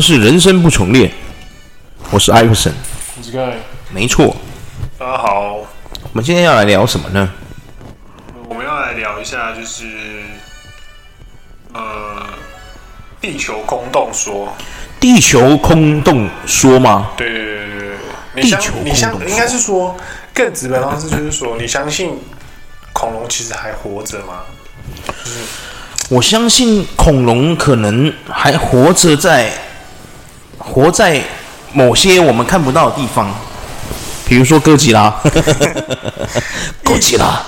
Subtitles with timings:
[0.00, 1.12] 是人生不重练，
[2.10, 2.72] 我是艾克森，
[3.18, 3.56] 我是盖，
[3.90, 4.34] 没错。
[4.98, 7.30] 大家好，我们今天要来聊什么呢？
[8.48, 9.84] 我们要来聊一下，就是
[11.74, 12.26] 呃，
[13.20, 14.54] 地球空洞说。
[14.98, 17.10] 地球空洞说吗？
[17.16, 17.88] 对对对对
[18.34, 18.42] 对。
[18.42, 18.84] 地球空洞说。
[18.84, 19.96] 你相应该是说
[20.32, 22.18] 更直白的方式，就是说你相信
[22.94, 24.40] 恐龙其实还活着吗？
[25.06, 25.40] 就是
[26.08, 29.52] 我相信恐龙可能还活着在。
[30.60, 31.20] 活在
[31.72, 33.28] 某些我们看不到的地方，
[34.26, 35.12] 比如说哥吉拉，
[36.84, 37.42] 哥吉拉，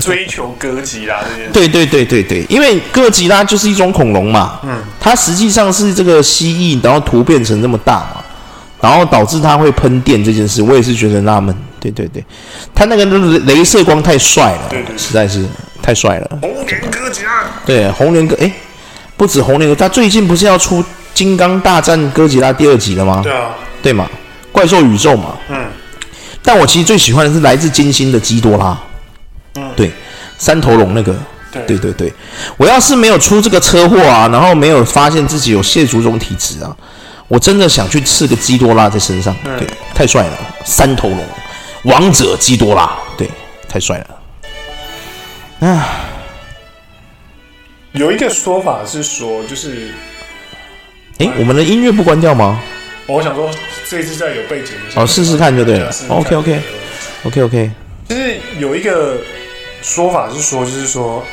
[0.00, 1.20] 追求哥吉拉。
[1.22, 1.50] 这件事。
[1.52, 8.22] 对对对对对，因为哥吉拉就是一种恐龙嘛，嗯，它实际上是这个蜥蜴，然后突变成这么大嘛，
[8.80, 11.54] 然后导致它会喷电这件事，我也是觉得纳闷。
[11.80, 12.24] 对对对，
[12.74, 15.44] 它那个镭射光太帅了，对对，实在是
[15.82, 16.38] 太帅了。
[16.40, 18.52] 红莲哥吉拉，对，红莲哥，哎，
[19.16, 20.84] 不止红莲哥，他最近不是要出？
[21.14, 23.20] 金刚大战哥吉拉第二集了吗？
[23.22, 23.50] 对啊，
[23.82, 24.08] 对嘛，
[24.50, 25.36] 怪兽宇宙嘛。
[25.48, 25.66] 嗯，
[26.42, 28.78] 但我其实最喜欢的是来自金星的基多拉。
[29.56, 29.90] 嗯，对，
[30.38, 31.14] 三头龙那个。
[31.52, 32.12] 对对对对，
[32.56, 36.74] 我要是没有出这个车祸啊，然后没有发现自己有蟹足种体质啊，
[37.28, 39.36] 我真的想去刺个基多拉在身上。
[39.58, 41.18] 对，太帅了，三头龙，
[41.82, 43.28] 王者基多拉，对，
[43.68, 44.02] 太帅
[45.60, 45.68] 了。
[45.68, 45.86] 啊，
[47.92, 49.92] 有一个说法是说，就是。
[51.18, 52.60] 哎，我们的音乐不关掉吗？
[53.06, 53.50] 我想说，
[53.88, 55.92] 这一次再有背景的时候，哦，试试看就对了。
[56.08, 57.70] OK，OK，OK，OK。
[58.08, 59.18] 其实有一个
[59.82, 61.24] 说法是说，就是说，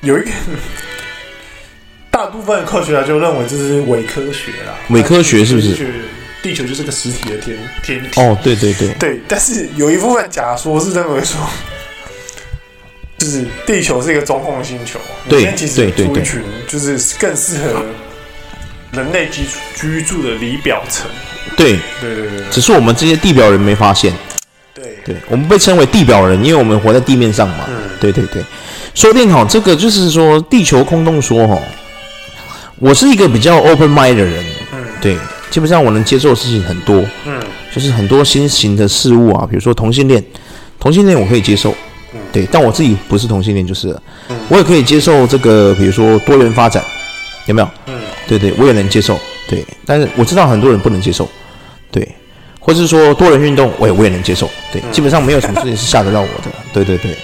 [0.00, 0.30] 有一个
[2.10, 4.74] 大部分科学家就认为这是伪科学啦。
[4.88, 5.86] 伪科学是不是？
[6.42, 8.20] 地球就是个实体的天天体。
[8.20, 9.20] 哦，对对对对。
[9.28, 11.38] 但是有一部分假说是认为说，
[13.18, 14.98] 就是地球是一个中空星球，
[15.28, 16.24] 对对对对，
[16.66, 17.84] 就是更适合。
[18.92, 19.42] 人类居
[19.76, 21.08] 居住的里表层，
[21.56, 24.12] 对对对对，只是我们这些地表人没发现。
[24.74, 27.66] 对对，我们被称为地表人，因为我们活在地面上嘛。
[27.68, 28.42] 嗯，对对对。
[28.94, 31.58] 说不定哈，这个就是说地球空洞说哈，
[32.78, 34.44] 我是一个比较 open mind 的人。
[34.72, 35.16] 嗯，对，
[35.50, 37.04] 基本上我能接受的事情很多。
[37.26, 37.40] 嗯，
[37.72, 40.24] 就是很多新型的事物啊，比如说同性恋，
[40.80, 41.72] 同性恋我可以接受。
[42.14, 44.02] 嗯，对，但我自己不是同性恋就是了。
[44.30, 46.82] 嗯，我也可以接受这个，比如说多元发展，
[47.46, 47.68] 有没有？
[47.86, 47.99] 嗯。
[48.38, 49.18] 对对，我也能接受。
[49.48, 51.28] 对，但是我知道很多人不能接受。
[51.90, 52.06] 对，
[52.60, 54.48] 或是说多人运动，我也我也能接受。
[54.72, 56.50] 对，基本上没有什么事情是吓得到我的。
[56.72, 57.16] 对对对，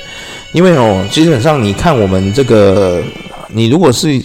[0.50, 3.00] 因为哦，基本上你看我们这个，
[3.48, 4.20] 你如果是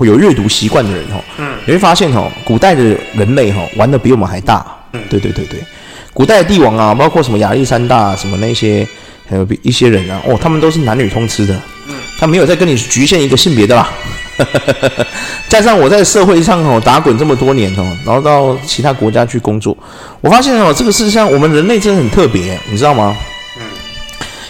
[0.00, 2.82] 有阅读习惯的人哦，嗯，你会发现哦，古代的
[3.14, 4.66] 人类哈玩的比我们还大。
[4.92, 5.60] 嗯，对对对对，
[6.12, 8.84] 古代的帝王啊，包括什么亚历山大什么那些，
[9.28, 11.54] 还有一些人啊，哦，他们都是男女通吃的。
[11.88, 13.88] 嗯，他没有在跟你局限一个性别的啦。
[15.48, 19.76] 加上我在社会上哦打滚这么多年哦，然后到其他国家去工作，
[20.20, 23.16] 我发现哦这个世界上我们人类真的很特别，你知道吗？
[23.58, 23.62] 嗯，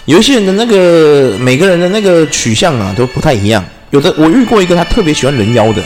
[0.06, 5.83] 有一些人的那个每个人的那个取向啊都不太一样，有的我遇过一个他特别喜欢人妖的，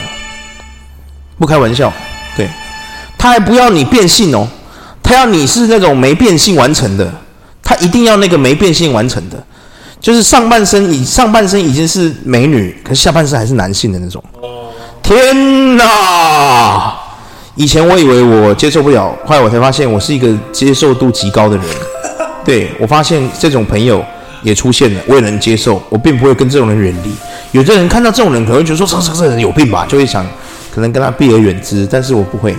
[1.39, 1.93] 不开玩笑，
[2.37, 2.49] 对，
[3.19, 4.47] 他还不要你变性哦，
[5.03, 7.13] 他要你是那种没变性完成的，
[7.63, 9.45] 他一定要那个没变性完成的。
[10.01, 14.23] 就是上半身已上半身已经是美女，可是下半身还是男性的那种。
[15.03, 16.95] 天哪！
[17.55, 21.67] 以前我以为我接受不了，后来我才发现我是一个接受度极高的人。
[22.45, 24.05] 对，我发现这种朋友
[24.43, 27.13] 也出现了，我也能接受，我并不会跟这种人远离。
[27.51, 30.25] 有的人看到这种人可能会觉得说这这这人有病吧，就会想
[30.73, 32.57] 可能跟他避而远之，但是我不会。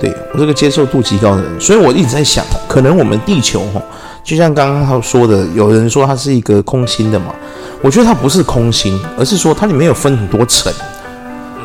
[0.00, 3.80] 对，我是个接受度极高的人，所以我一直在想，可能我们地球哈。
[4.24, 7.34] 就像刚刚他说的，有人说它是一个空心的嘛，
[7.82, 10.72] 我觉得它不是空心，而是说它里面有分很多层。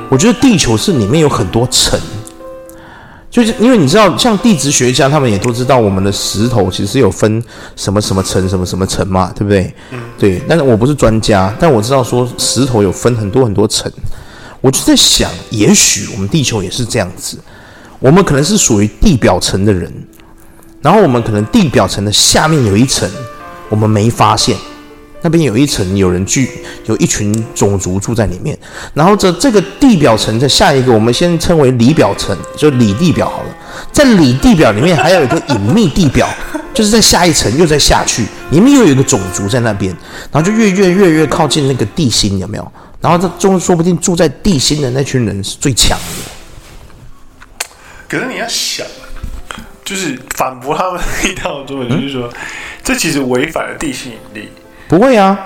[0.09, 1.99] 我觉得地球是里面有很多层，
[3.29, 7.43] 就是因为你知道，像地质学家他们也都知道，我们的石头其实有分
[7.75, 9.73] 什么什么层、什么什么层嘛，对不对？
[9.91, 9.99] 嗯。
[10.17, 13.91] 对，但是我不是专家，但我知道说石头有分很多很多层。
[14.61, 17.37] 我就在想，也许我们地球也是这样子，
[17.99, 19.93] 我们可能是属于地表层的人。
[20.81, 23.09] 然后我们可能地表层的下面有一层，
[23.69, 24.55] 我们没发现，
[25.21, 26.49] 那边有一层有人聚，
[26.85, 28.57] 有一群种族住在里面。
[28.93, 33.49] 然后这这个地表层的下一个，我们先称为里表层，就里地表好了。
[33.91, 36.29] 在里地表里面还有一个隐秘地表，
[36.73, 39.91] 就是在下一层又再下去，里面又有一个种族在那边，
[40.31, 42.71] 然后就越越越越靠近那个地心，有没有？
[43.01, 47.65] 然后这中说不定住在地心的那群人是最强的。
[48.07, 48.85] 可是你要想。
[49.87, 52.29] 就是反驳他们一套作用，就是说，
[52.83, 54.49] 这其实违反了地心引力。
[54.89, 55.39] 不会啊，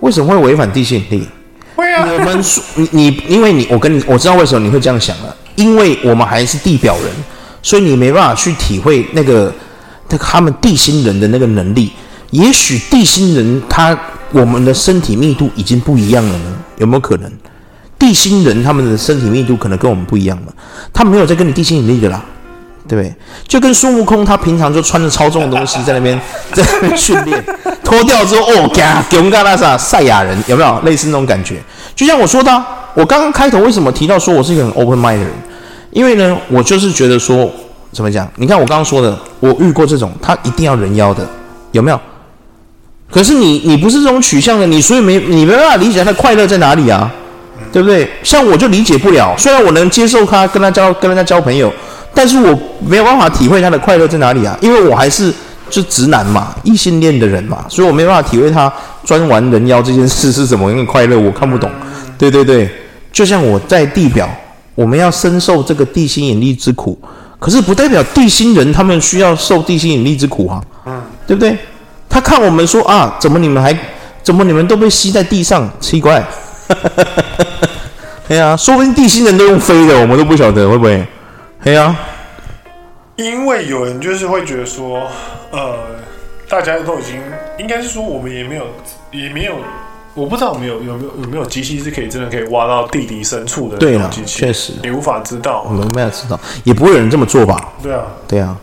[0.00, 1.28] 为什么会违反地心引力？
[1.76, 2.02] 会啊。
[2.10, 5.36] 我们说你，因为你，我跟你，我知道为什么你会这样想了。
[5.56, 7.12] 因为我们还是地表人，
[7.60, 9.52] 所以你没办法去体会那个
[10.08, 11.92] 那个他们地心人的那个能力。
[12.30, 13.94] 也许地心人他
[14.30, 16.56] 我们的身体密度已经不一样了呢？
[16.78, 17.30] 有没有可能？
[17.98, 20.54] 地心人他们的身体密度可能跟我们不一样了，
[20.94, 22.24] 他没有在跟你地心引力的啦，
[22.88, 23.14] 对不对？
[23.46, 26.20] 就跟孙悟空他平常就穿着超重的东西在那边
[26.52, 27.42] 在那边训练，
[27.84, 31.56] 脱掉之后哦，嘎，给我们干那啥赛亚人有没有类似那种感觉？
[31.94, 32.64] 就像我说的，
[32.94, 35.30] 我刚刚开头为什么提到说我是一个很 open mind 的人？
[35.90, 37.50] 因为呢，我就是觉得说
[37.92, 38.30] 怎么讲？
[38.36, 41.26] 你看我刚刚说的，我遇过这种他一定要人妖的，
[41.72, 42.00] 有没有？
[43.10, 47.12] 可是你你不是这种取向的，你所以没你没办法理解他的快乐在哪里啊，
[47.70, 48.10] 对不对？
[48.22, 51.70] 像我就理解不了，虽然我能接受他跟他交跟人家交朋友，
[52.14, 55.32] 但是我没有办法体会他的快乐在哪里啊，因为我还是
[55.70, 58.72] 就直男嘛，异性恋的人嘛，所以我没办法体会他
[59.04, 61.70] 专玩人妖这件事是怎么样的快乐，我看不懂。
[62.18, 62.70] 对对对，
[63.10, 64.28] 就像我在地表，
[64.74, 66.96] 我们要深受这个地心引力之苦，
[67.38, 71.56] 可是不代表地心人他们需要受地心引力之苦啊，嗯，对不对？
[72.08, 73.76] 他看我们说啊，怎么你们还，
[74.22, 75.68] 怎么你们都被吸在地上？
[75.80, 76.22] 奇怪，
[78.28, 81.04] 对啊，说不定地心人都用飞的，我们都不晓得会不会？
[81.64, 81.96] 对啊，
[83.16, 85.06] 因为有人就是会觉得说，
[85.52, 85.76] 呃，
[86.48, 87.20] 大家都已经，
[87.58, 88.66] 应该是说我们也没有，
[89.12, 89.54] 也没有，
[90.14, 93.76] 我不知道我们有有没有有没有机器是可以真的可以挖到地底深处的。
[93.76, 97.72] 对啊，确实，你无法知道，我们没有知道，也不会有人这么做吧？
[97.80, 98.56] 对啊，对啊。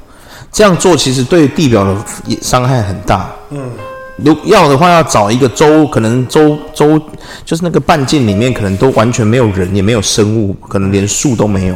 [0.52, 1.96] 这样做其实对地表的
[2.42, 3.30] 伤害很大。
[3.52, 3.72] 嗯，
[4.18, 7.00] 如要的话，要找一个州，可能州州
[7.46, 11.76] 就是那个半径里面，可能都完全没有人，也没有生物，可能连树都没有，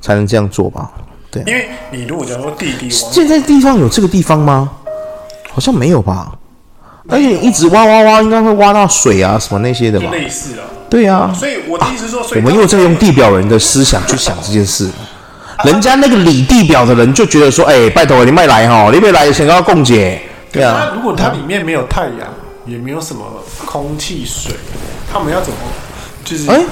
[0.00, 0.90] 才能这样做吧？
[1.30, 1.42] 对。
[1.46, 4.70] 因为你如果讲说地底，现在地上有这个地方吗？
[5.52, 6.32] 好像没有吧？
[7.08, 10.10] 而且一直挖挖挖，应该会挖到水啊什么那些的吧？
[10.10, 10.64] 类似啊。
[10.90, 11.32] 对啊。
[11.34, 14.90] 所以我的意思说，我们又在用地表人的思想去想这件事。
[15.64, 20.20] 人家那个理地表的人就觉得说，哎、欸，拜托你别来哈，你别来想要共解，
[20.52, 20.92] 对啊。
[20.94, 22.28] 如果它里面没有太阳，
[22.66, 23.24] 也没有什么
[23.64, 24.52] 空气、水，
[25.10, 25.58] 他们要怎么？
[26.24, 26.66] 就是哎、欸，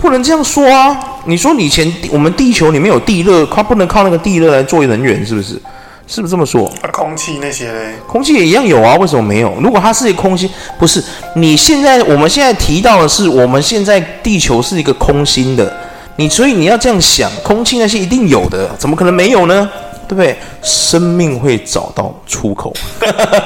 [0.00, 0.98] 不能这样说啊！
[1.26, 5.60] 你说以前我们地球里面有地热，它不能靠那个地热来作为能源，是不是？
[6.08, 6.66] 是不是这么说？
[6.82, 9.54] 啊，空气那些嘞，空气也一样有啊，为什么没有？
[9.60, 11.02] 如果它是一个空心，不是？
[11.36, 15.72] 你现在我们现在提到的是，我们现在地球是一个空心的。
[16.16, 19.70] 你所以你要这样想，空气那些一定有的，怎么可能没有呢？
[20.08, 20.36] 对不对？
[20.60, 22.74] 生命会找到出口，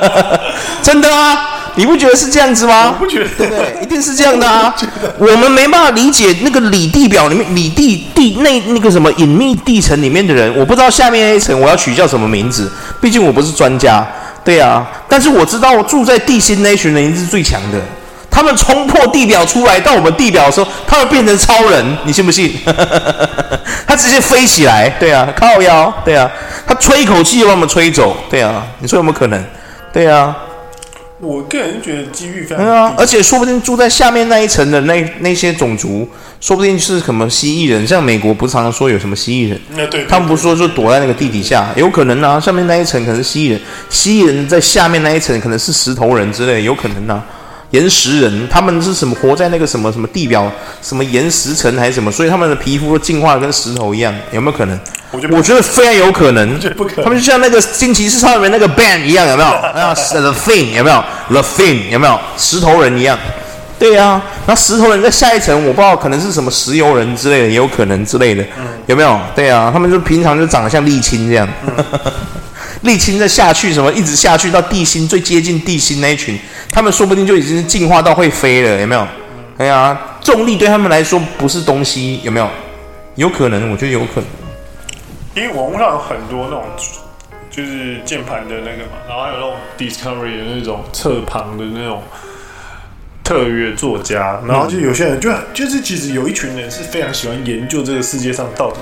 [0.83, 1.66] 真的啊？
[1.77, 2.89] 你不觉得是这样子吗？
[2.89, 3.79] 我不觉得，对不对？
[3.83, 4.75] 一定是这样的啊！
[5.19, 12.71] 我，我们没办法理解那个里地表里面里地地那那个什么隐秘地层里面的人，我不知道下面那一层我要取叫什么名字，
[13.01, 14.07] 毕竟我不是专家，
[14.45, 14.87] 对啊。
[15.09, 17.79] 但是我知道住在地心那群人是最强的。
[18.29, 22.53] 他们冲破地表出来到我们地表的时候，他们变成超人，你信不信？
[23.89, 26.31] 他直接飞起来，对啊，靠腰，对啊，
[26.67, 29.43] 他吹一口气就把我们吹走，对啊，你说有没有可能？
[29.91, 30.37] 对啊，
[31.19, 36.07] 我个人觉得机遇非常啊，而且说不定住在下面那一层的那那些种族，
[36.41, 39.59] 说不定是什么蜥蜴人，像美国不是常常说有什么蜥蜴人？
[39.75, 47.25] 那对，他们不是说就躲在那个地底下，有可能啊，上面那一层可能是蜥蜴人，蜥蜴人在下面那一层可能是石头人之类，有可能啊。
[47.71, 49.15] 岩石人，他们是什么？
[49.17, 50.51] 活在那个什么什么地表，
[50.83, 52.11] 什么岩石层还是什么？
[52.11, 54.79] 所以他们的皮肤都进化的跟石头一样，有没有可能？
[55.11, 56.61] 我觉得，我觉得非常有可能。
[57.03, 59.49] 他们就像那个惊奇四超人那个 Ben 一样，有没有？
[59.49, 62.19] 啊，The Thing 有没有？The Thing 有没有？
[62.37, 63.19] 石头人一样。
[63.79, 68.43] 对呀、啊，那石头人在下一层，我不知道可能是什么石油人之类的，也有可能之类的，
[68.87, 69.21] 有没有？
[69.35, 71.47] 对呀、啊，他们就平常就长得像沥青这样。
[72.83, 76.39] 沥青再下去什么，一直下去到地心最接近地心那一群，
[76.77, 79.09] 他们说不定就已经是进化到会飞了，有没有？
[79.57, 82.47] 哎呀、啊，重力对他们来说不是东西，有没有？
[83.15, 84.25] 有可能，我觉得有可能。
[85.35, 86.65] 因为网络上有很多那种
[87.51, 92.03] 就是键盘的那个嘛，然后还有那种 Discovery 的那种侧旁的那种
[93.25, 98.77] 特约作家，然后就有些人就就是其实有一群人是非常喜欢研究这个世界上到底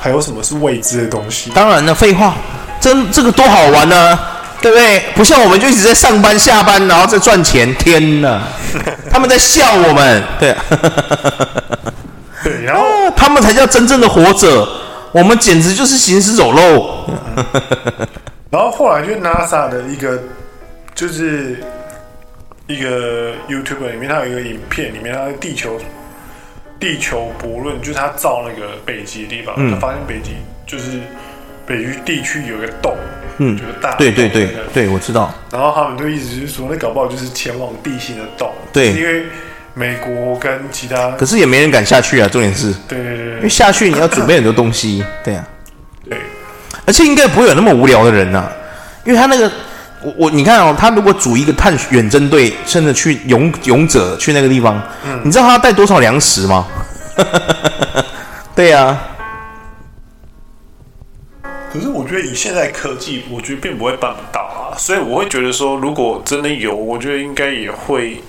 [0.00, 1.52] 还有什么是未知的东西。
[1.54, 2.34] 当然了，废话。
[2.78, 4.35] 真这个多好玩呢、啊，
[4.66, 5.04] 对不对？
[5.14, 7.72] 不像我们就一直在上班下班，然后在赚钱。
[7.76, 8.42] 天呐，
[9.08, 10.56] 他们在笑我们，对，
[12.42, 12.82] 对，然后
[13.16, 14.68] 他们才叫真正的活着，
[15.12, 17.08] 我们简直就是行尸走肉。
[18.50, 20.20] 然后后来就 NASA 的一个，
[20.92, 21.62] 就是
[22.66, 25.80] 一个 YouTube 里面，它有一个影片，里面它的地球
[26.80, 30.32] 地球博论，就是他造那个北极的地方，他发现北极
[30.66, 30.98] 就是。
[31.66, 32.96] 北区地区有一个洞，
[33.38, 35.34] 嗯，就是大，对对对对，我知道。
[35.50, 39.24] 然后他们就一直就是说，那搞不好就是前往地心的洞，对，因为
[39.74, 42.28] 美国跟其他，可是也没人敢下去啊。
[42.28, 45.44] 重点是，对对对，因为下去你要准备很多东西， 对啊，
[46.08, 46.16] 对，
[46.86, 48.52] 而且应该不会有那么无聊的人呐、啊，
[49.04, 49.50] 因为他那个，
[50.02, 56.66] 我我你看哦，他如果组一个探远征队，甚至去勇勇者去那个地方，嗯，你知道他要带多少粮食吗？
[58.54, 59.08] 对呀、啊。
[61.76, 68.22] 可是我觉得以现在科技，我觉得并不会办不到啊，所以我会觉得说，如果真的有，我觉得应该也会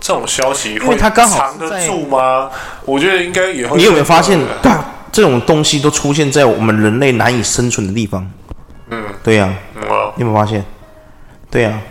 [0.00, 2.48] 这种消息会藏得住吗？
[2.84, 3.76] 我觉得应该也会。
[3.76, 4.38] 你有没有发现，
[5.10, 8.24] 这种东西都出现在我们人类难以生存的地方？
[8.90, 9.52] 嗯，对呀、
[10.14, 10.64] 你有没有发现？
[11.50, 11.82] 对呀、啊。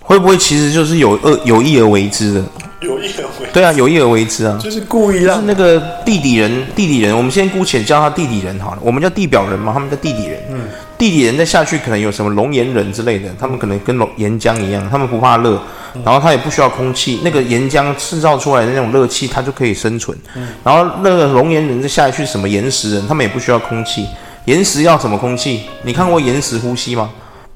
[0.00, 2.44] 会不会其实就是有恶有意而为之的？
[2.82, 10.38] 有意而为对啊，有意而为之啊，就是故意让就是那个地底人，地底人，我们先姑且叫他地底人好了，我们叫地表人嘛，他们叫地底人。
[10.50, 15.60] 嗯，地底人再下去可能有什么龙岩人之类的，他们可能跟龙岩浆一样，他们不怕热，
[16.04, 20.16] 然后他也不需要空气，那个岩浆制造出来的那种热气，它就可以生存。
[20.34, 24.06] 嗯，然后那个龙岩人再下去什么岩石人，他们也不需要空气，
[24.46, 25.62] 岩石要什么空气？
[25.82, 27.10] 你看过岩石呼吸吗？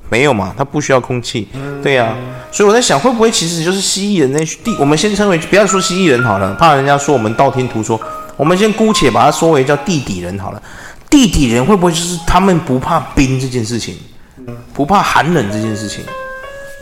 [0.09, 1.49] 没有嘛，它不需要空气，
[1.83, 2.17] 对呀、啊，
[2.53, 8.01] 所以我在想，会不会其实就是蜥蜴人那群地，我们先称为不要说蜥蜴人好了，怕人家说我们道听途说，
[8.37, 10.63] 我们先姑且把它说为叫地底人好了。
[11.09, 13.97] 地底人会不会就是他们不怕冰这件事情，
[14.73, 16.05] 不怕寒冷这件事情，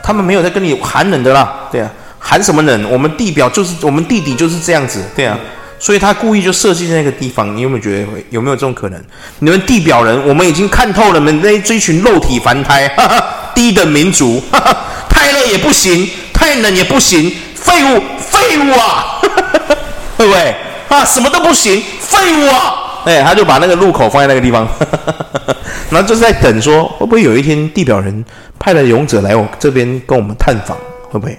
[0.02, 2.90] 他们没有在跟你寒冷的啦，对啊，寒什么冷？
[2.90, 5.38] 我们地表就是我们地底就是这样子，对啊。
[5.84, 8.98] 所以他故意就设计在那个地方，你有没有觉得会有没有这种可能？
[9.40, 13.22] 你们地表人，我们已经看透了，你们那这群肉体凡胎，哈哈，
[13.54, 14.74] 低等民族，哈哈，
[15.10, 19.76] 太热也不行，太冷也不行，废物，废物啊，哈哈哈，
[20.16, 20.56] 对不对？
[20.88, 23.04] 啊，什么都不行，废物啊！
[23.04, 25.14] 哎，他就把那个路口放在那个地方，哈哈
[25.46, 25.56] 哈，
[25.90, 28.24] 然后就是在等说，会不会有一天地表人
[28.58, 30.78] 派了勇者来我这边跟我们探访？
[31.10, 31.38] 会不会？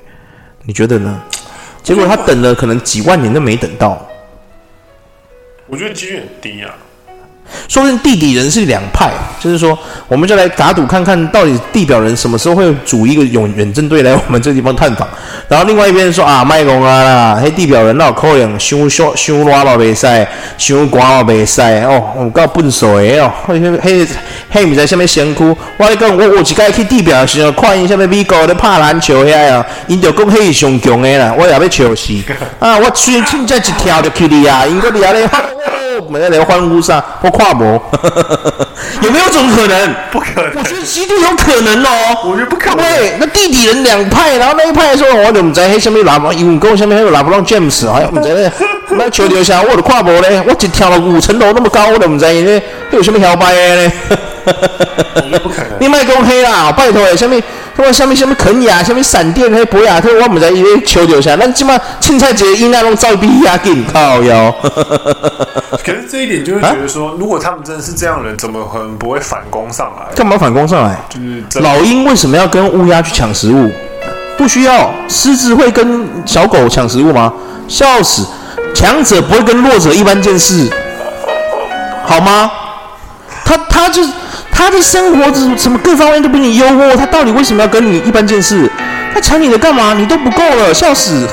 [0.66, 1.20] 你觉得呢？
[1.82, 4.00] 结果他等了可能几万年都没等到。
[5.68, 6.78] 我觉得几率很低啊，
[7.68, 15.08] 说不定地底人是两派，就是说，我们就来打赌看看到底地表人什么时候会组一个远远征队来我们这地方探访。
[15.48, 24.08] 然后另外一边说啊，卖公啊啦，嘿地表人那可能伤小伤热嘛袂使，伤寒嘛袂使哦，有够笨手的哦，嘿嘿
[24.50, 25.44] 嘿，唔知什么身躯。
[25.78, 32.14] 我跟你讲，我我一摆去地表的时候，看因什么美国咧拍篮球遐啊，因就讲嘿上强的啦，我也要笑死
[32.60, 32.78] 啊！
[32.78, 35.30] 我虽然凊彩一跳就去哩啊，因个俩咧。
[36.00, 37.82] 我们在聊欢呼上或跨模，
[39.02, 39.96] 有没有这种可能？
[40.12, 40.52] 不可能。
[40.56, 42.18] 我觉得极度有可能哦。
[42.26, 42.78] 我觉得不可能。
[42.78, 46.32] 对，那地底人两派，然后那一派说，我怎么在黑下面拿不？
[46.34, 48.52] 因为跟下面还有拿不到 James，好像我们在那
[48.98, 52.62] 那球丢下，我的跨模嘞，我只跳了五层楼那么高，我怎么在呢？
[52.92, 53.92] 有什么摇摆嘞？
[55.16, 55.72] 我觉得不可能。
[55.80, 57.42] 你卖公黑啦，拜托诶，下面。
[57.78, 64.54] 我下面下面肯亚，下面闪电，还有博雅特，我们在一边求救下，那起码青菜节应该拢照比亚给靠哟。
[65.86, 70.16] 可是这一点就会觉得说，啊、如果他们真的是这样的人，怎么可能不会反攻上来？
[70.16, 70.98] 干嘛反攻上来？
[71.10, 73.70] 就是老鹰为什么要跟乌鸦去抢食物？
[74.38, 77.32] 不需要，狮子会跟小狗抢食物吗？
[77.68, 78.26] 笑死！
[78.74, 80.70] 强者不会跟弱者一般见识，
[82.06, 82.50] 好吗？
[83.44, 84.10] 他他就是。
[84.58, 88.72] 他的生活怎什么各方面都比你优渥，他到底为什么要跟你一般见识？
[89.14, 89.94] 他抢你的干嘛？
[89.94, 91.28] 你都不够了，笑死！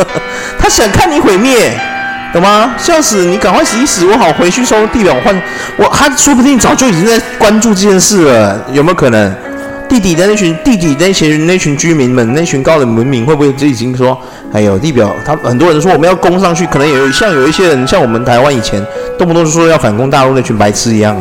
[0.58, 1.72] 他想看你毁灭，
[2.32, 2.74] 懂吗？
[2.76, 3.24] 笑死！
[3.24, 5.34] 你赶快死一死，我好回去收地表换
[5.76, 5.84] 我。
[5.88, 9.34] 他说不定早就已经在关注这件事了，有没有可能？
[9.96, 14.18] 地底的那群地底那群那群居民们，那群高等文明会不会就已经说，
[14.52, 18.84] 哎呦，地表他很多人说我们要攻上去，可能有像有一些人像我们台湾以前
[19.18, 21.16] 动不动就说要反攻大陆那群白痴一样，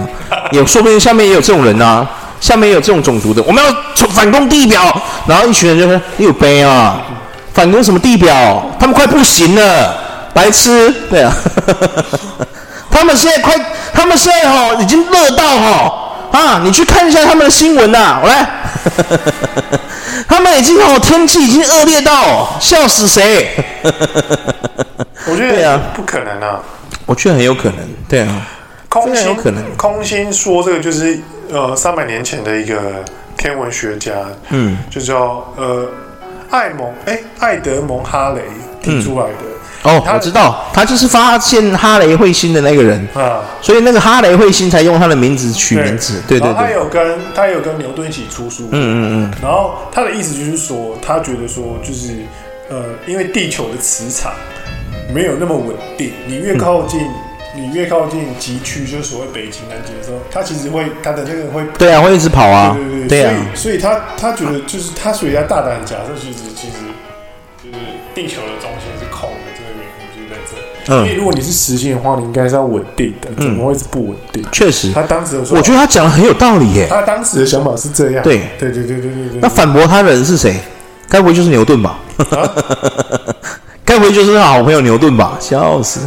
[0.52, 2.06] 也说不定下面也有这种人啊，
[2.42, 4.94] 下面也有这种种族的，我们要反攻地表，
[5.26, 7.02] 然后一群人就说你有悲啊，
[7.54, 8.62] 反攻什么地表？
[8.78, 9.96] 他们快不行了，
[10.34, 11.32] 白痴，对啊，
[12.92, 13.56] 他们现在快，
[13.94, 16.02] 他们现在哈已经热到哈。
[16.32, 18.46] 啊，你去看一下他们的新闻呐、我来，
[20.28, 23.50] 他们已经哦，天气已经恶劣到笑死谁？
[25.28, 26.62] 我觉得对啊，不可能啊！
[27.06, 27.78] 我觉得很有可能，
[28.08, 28.48] 对啊，
[28.90, 29.64] 空心有可能。
[29.76, 31.20] 空心说这个就是
[31.52, 33.04] 呃，三百年前的一个
[33.38, 34.14] 天文学家，
[34.50, 35.88] 嗯，就叫呃
[36.50, 38.42] 艾蒙哎艾德蒙哈雷
[38.82, 39.34] 提出来的。
[39.42, 39.55] 嗯
[39.86, 46.22] 哦，我知道，他就是发现哈雷彗星的那个人啊，所以那个哈雷彗星才用他的名字取名字。
[46.28, 48.68] 对对对，他有跟他有跟牛顿一起出书。
[48.72, 49.34] 嗯嗯嗯。
[49.42, 52.16] 然后他的意思就是说，他觉得说，就是
[52.70, 54.34] 呃，因为地球的磁场
[55.14, 57.00] 没有那么稳定，你越靠近，
[57.56, 62.76] 你越靠近极区，就是所谓北极、南极的时候，它其实会它的那个会对啊，会一直跑啊。
[62.76, 63.34] 对对对，对啊。
[63.54, 66.74] 所以所以他他觉得就是他，所以他大胆假设，其实其实。
[67.66, 67.78] 就是
[68.14, 69.28] 地球的中心是空
[70.88, 74.46] 嗯，因为如果你是实心的话，你应该是要稳定的，怎么会是不稳定？
[74.52, 76.88] 确实，他当时我觉得他讲的很有道理耶。
[76.90, 78.24] 他当时的想法是这样。
[78.24, 79.40] 对，对，对，对，对，对，对。
[79.42, 80.56] 那反驳他的人是谁？
[81.10, 81.98] 该不会就是牛顿吧？
[82.32, 82.50] 啊？
[83.86, 85.38] 该不会就是他好朋友牛顿吧？
[85.40, 86.02] 笑死。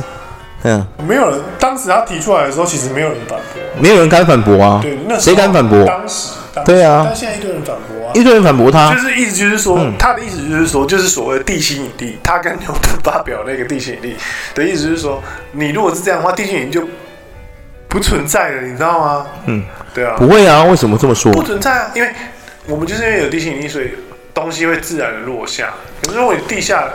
[0.65, 1.41] 嗯，没有人。
[1.61, 4.81] 当时他提出来的时候，其实没有人反驳，没有人敢反驳啊。
[4.83, 5.85] 对，那谁敢反驳？
[5.85, 6.31] 当时，
[6.65, 7.03] 对啊。
[7.07, 12.19] 但现在一堆人反驳啊，一堆人反驳他，就是意思就是说，嗯、他的意思就是说，就是所谓的地心引力。
[12.23, 14.17] 他跟牛顿发表那个地心引力
[14.55, 15.23] 的意思就是说，
[15.53, 16.87] 你如果是这样的话，地心引力就
[17.89, 19.27] 不存在了，你知道吗？
[19.47, 19.63] 嗯，
[19.95, 20.17] 对啊。
[20.19, 21.33] 不会啊，为什么这么说？
[21.33, 22.11] 不存在啊，因为
[22.67, 23.91] 我们就是因为有地心引力，所以
[24.35, 25.73] 东西会自然的落下。
[26.03, 26.89] 可是如果你地下。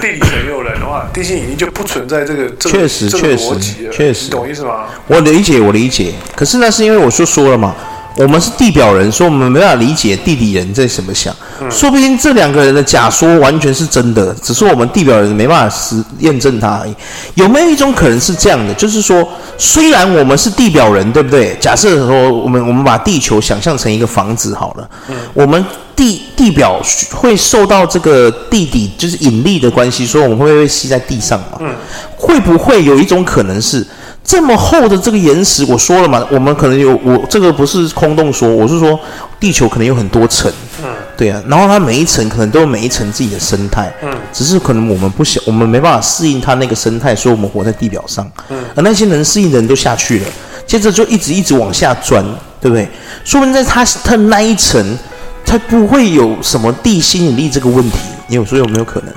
[0.00, 3.56] 地理层有人的话， 地心引力就不存在这个这个确实确实
[3.92, 4.86] 确实，你懂意思吗？
[5.06, 6.12] 我理解，我理解。
[6.34, 7.76] 可是那是因为我说说了嘛，
[8.16, 11.34] 我们是地表人，所以我们没办法理解地底人在怎么想。
[11.60, 16.94] 嗯、说不定这两个人的假说完全是真的，只是我们地表人没办法实验证它而已。
[17.34, 18.74] 有没有一种可能是这样的？
[18.74, 21.56] 就是说，虽然我们是地表人，对不对？
[21.60, 25.64] 假设说我们我们把地球想象成一个房子好了，嗯、我们。
[25.98, 31.58] 地地表会受到这个地底就是引力的关系，所以我们会被吸在地上嘛？
[31.58, 31.74] 嗯，
[32.16, 33.84] 会不会有一种可能是
[34.28, 35.64] 这么厚的这个岩石？
[35.64, 39.00] 我说了嘛，我们可能有我这个不是空洞说，我是说
[39.40, 40.52] 地球可能有很多层，
[40.84, 50.26] 嗯，对啊，然后它每一层可能都有每一层自己的生态，嗯，只是可能我们不想，我们没办法适应它那个生态，所以我们活在地表上，嗯，而那些能适应的人都下去了，
[50.66, 52.22] 接着就一直一直往下钻，
[52.60, 52.86] 对不对？
[53.24, 54.98] 说不定在它它那一层。
[55.46, 59.14] 它不会有什么地心引力这个问题，你有说有没有可能？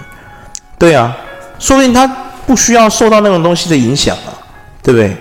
[0.80, 1.14] 对啊，
[1.60, 2.08] 说不定它
[2.48, 4.32] 不需要受到那种东西的影响啊，
[4.84, 5.16] 对不对？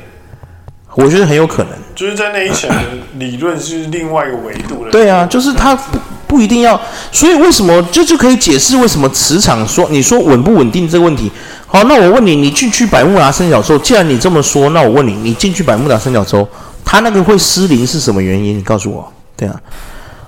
[0.97, 2.77] 我觉得很有可能，就是在那一层的
[3.15, 4.91] 理论是另外一个维度的。
[4.91, 6.81] 对啊，就是它不不一定要，
[7.13, 11.31] 所以为什么这就，就可以解释为什么磁场说你说稳不稳定这个问题？
[11.67, 16.47] 好，那我问你，你进去百慕达三角洲，既然你这么说，那我问你，你进去百慕达三角洲，
[16.85, 18.59] 它那个会失灵是什么原因？
[18.59, 19.61] 你告诉我，对啊。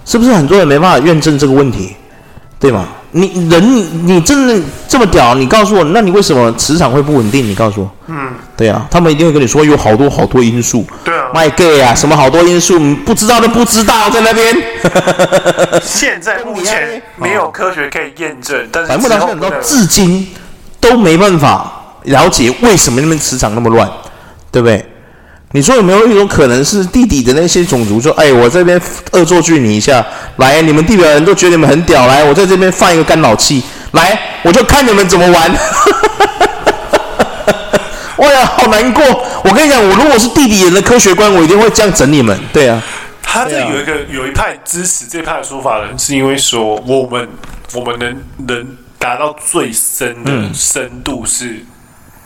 [0.04, 1.94] 是不是很多人没办法验证这个问题，
[2.61, 2.88] 对吗？
[3.14, 5.35] 你人你，真的这么屌？
[5.35, 7.46] 你告诉我，那你为什么磁场会不稳定？
[7.46, 7.90] 你告诉我。
[8.07, 10.87] 嗯，对啊，他们一定会跟你说有好多好多因素。
[11.05, 12.79] 对啊，My gay 啊，什么好多因素？
[13.05, 14.57] 不知道都不知道，在那边。
[15.85, 20.27] 现在目前没有科学可以验证，但是百慕达三角洲至今
[20.81, 21.70] 都没办法
[22.05, 23.87] 了解为什么那边磁场那么乱，
[24.51, 24.85] 对不对？
[25.54, 28.80] 你说有没有一种可能是地底的那些种族说：“哎，我这边
[29.12, 30.04] 恶作剧你一下，
[30.36, 33.62] 来，你们地表人都觉得你们很屌，来，我在这边放一个干扰器，
[33.92, 35.50] 来，我就看你们怎么玩。”
[38.16, 39.04] 哇呀，好难过！
[39.44, 42.38] 我跟你讲，我如果是地底人的科学观，我一定会这样整你们。
[42.52, 42.80] 对啊，
[43.22, 47.28] 他这有一个有一派支持这派的说法的人，是因为说我们
[47.74, 48.66] 我们能能
[48.98, 51.66] 达到最深的深度是。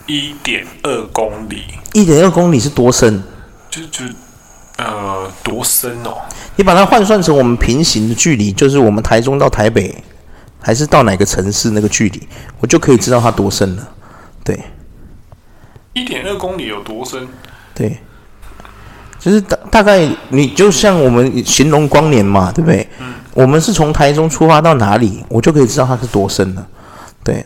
[0.07, 3.21] 一点二公里，一点二公里是多深？
[3.69, 4.05] 就就
[4.77, 6.17] 呃多深哦？
[6.55, 9.93] 你把它换算成我们平行的距离，就是我们台中到台北，
[10.61, 12.25] 还是到哪个城市那个距离，
[12.61, 13.87] 我就可以知道它多深了。
[14.45, 14.57] 对，
[15.91, 17.27] 一点二公里有多深？
[17.75, 17.97] 对，
[19.19, 22.87] 就是大大概你就像我们形容光年嘛，对不对？
[22.99, 26.65] 嗯，我们是从台中出发到哪里，我就可以知道它是多深了。
[27.25, 27.45] 对。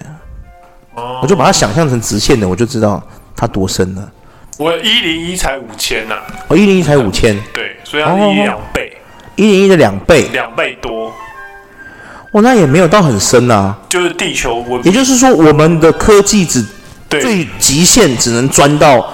[0.93, 3.01] 我就把它想象成直线的，我就知道
[3.35, 4.11] 它多深了。
[4.57, 6.15] 我一零一才五千呐，
[6.47, 8.95] 我一零一才五千，对，所以它是一两倍，
[9.35, 11.11] 一零一的两倍，两倍多。
[12.31, 16.63] 哦，那也没有到很深呐，就是地球温，也就是说，我们的科技只
[17.09, 19.11] 最极限只能钻到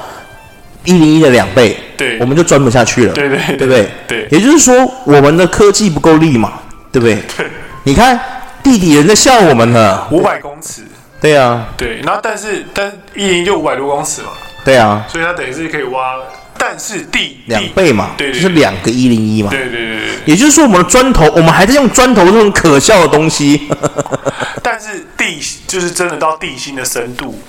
[0.84, 3.90] 一零一的两倍，对，我们就钻不下去了，对对，对不对？
[4.08, 6.54] 对，也就是说，我们的科技不够力嘛，
[6.92, 7.16] 对不对？
[7.38, 7.48] 对，
[7.86, 8.20] 你看
[8.62, 10.82] 地底人在笑我们呢，五百公尺。
[11.19, 14.30] 对啊，对，然后但是但一零就五百多公尺嘛，
[14.63, 16.15] 对啊，所以它等于是可以挖，
[16.60, 23.67] 但是地两倍嘛，对，就是两个一零一嘛，对对对对，也就是说我们的砖头，我们还在用砖头这种可笑的东西，
[24.62, 27.39] 但是地就是真的到地心的深度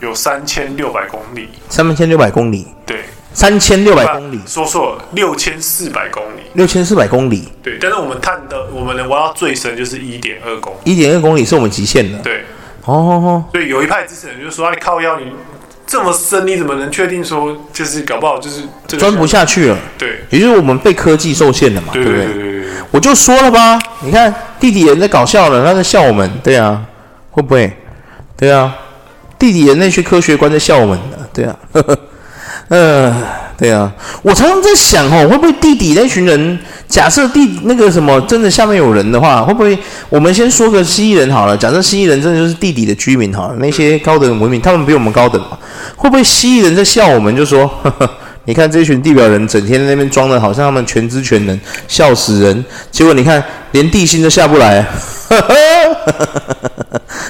[0.00, 12.42] 有三千六百公里，三千六百公里，对，三千六百公里，说错了，六千四百公里，六千四百公里，对，但是我们探的，我们能挖到最深就是一点二公里，一点二公里是我们极限的，对。
[12.84, 15.26] 哦，哦，哦，所以有一派支持人就说：“你靠腰，你
[15.86, 22.26] 这么深，你怎么能确定说就是搞不好就是钻不下去了？”对，也就是我们被科技受限了嘛，对对不对？
[22.26, 22.42] 对对？
[22.42, 26.82] 对对，我就说了吧，你看弟弟人在搞笑了，他在笑我们，对啊，
[27.30, 27.70] 会不会？
[28.36, 28.74] 对啊，
[29.38, 31.98] 弟弟人那些科学观在笑我们的，对啊，呵呵，嗯、
[32.68, 33.14] 呃。
[33.58, 33.88] 对啊，
[34.22, 41.56] 我常常在想哦，会不会地底那群人，假设地那个什么真的下面有人的话，会不会我们先说个蜥蜴人好了？
[41.56, 45.56] 假设蜥蜴人真的就是地底的居民好了，那些高等文明，他们比我们高等嘛？
[45.94, 48.10] 会不会蜥蜴人在笑我们，就说呵呵，
[48.46, 52.64] 你看这群地表人整天在那边装的好像他们全知全能，笑死人！
[52.90, 54.84] 结果你看连地心都下不来，
[55.28, 55.54] 呵 呵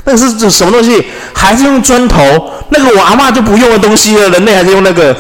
[0.05, 1.05] 那是这什么东西？
[1.43, 2.23] 还是用砖头？
[2.71, 5.15] 那个我阿妈就不用的东西了，人类还是用那个？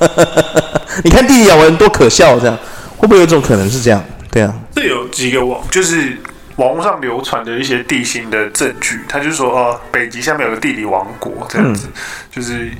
[1.04, 2.58] 你看弟弟咬人多可笑，这样
[2.96, 4.02] 会不会有一种可能是这样？
[4.30, 6.16] 对啊，这有几个网，就是
[6.56, 9.00] 网络上流传的一些地形的证据。
[9.06, 11.92] 他就说，哦，北极下面有个地理王国，这样子，嗯、
[12.30, 12.70] 就是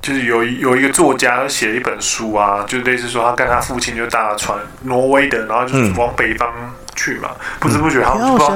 [0.00, 6.48] 就是有一有一个作家写了一本书啊，就类似说他跟他父亲就搭船，挪威的，然后就是往北方。
[6.58, 7.30] 嗯去嘛，
[7.60, 8.50] 不知不觉他们就不知道，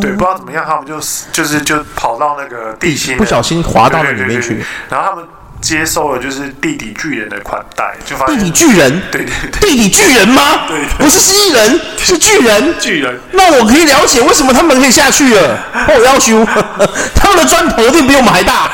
[0.00, 0.98] 对，不知道怎么样，他们就
[1.32, 5.24] 就是就跑到那个地心，不小心滑到那里面去，然后他们
[5.60, 10.68] 接受了就是地底巨人的款待，就发现地底巨人，对对对，地底巨人吗？
[10.68, 13.18] 对，不是蜥蜴人，是巨人，巨人。
[13.32, 15.58] 那我可以了解为什么他们可以下去了。
[15.88, 16.44] 我要修，
[17.14, 18.70] 他们的砖头一定比我们还大，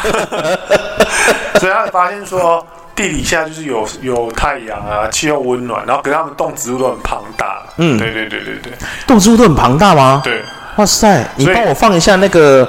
[1.58, 2.66] 所以他发现说。
[2.94, 7.62] 地底下就是有有太阳啊，气候温暖，然后跟他们动植物都很庞大。
[7.76, 8.72] 嗯，对对对对对，
[9.06, 10.20] 动植物都很庞大吗？
[10.24, 10.42] 对，
[10.76, 12.68] 哇塞，你帮我放一下那个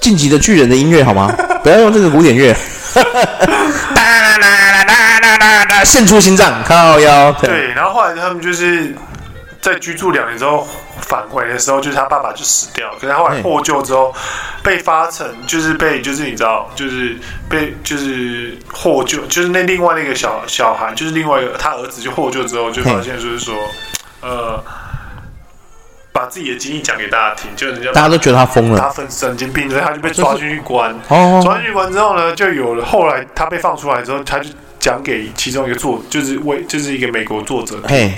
[0.00, 1.30] 晋级的巨人的音乐好吗？
[1.62, 2.56] 不要用这个古典乐。
[2.94, 3.02] 哒
[4.02, 7.30] 啦啦啦啦啦啦，献出心脏，靠腰。
[7.32, 8.94] 对，然后后来他们就是。
[9.66, 10.64] 在居住两年之后
[11.00, 12.88] 返回的时候，就是他爸爸就死掉。
[12.94, 14.14] 可是他后来获救之后，
[14.62, 23.56] 被发成就是被就是你知道，就是被就是获救，就是那另外那个小小孩，就是另外一个他儿子就获救之后，就发现就是说，
[24.20, 24.62] 呃，
[26.12, 30.94] 把自己的经历讲给大家听，就人家大家都觉得他疯了，他分神经病，所以他就被抓进去关。
[31.08, 34.48] 哦，抓进去关之后呢，就有了后来他被放出来之后，他就。
[34.86, 38.12] 讲给其中一个作，就是为就是一个美国作者，嘿，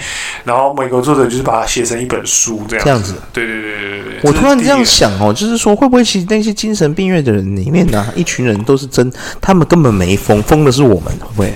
[0.44, 2.84] 然后美国作者就是把它写成一本书这样。
[2.84, 4.20] 这样子，对对对对对。
[4.22, 11.54] 我突然这样想哦，就是说会不会其实那些精神病院的人里面呢、啊， 一群人都是真，他们根本没疯，疯的是我们，会不会？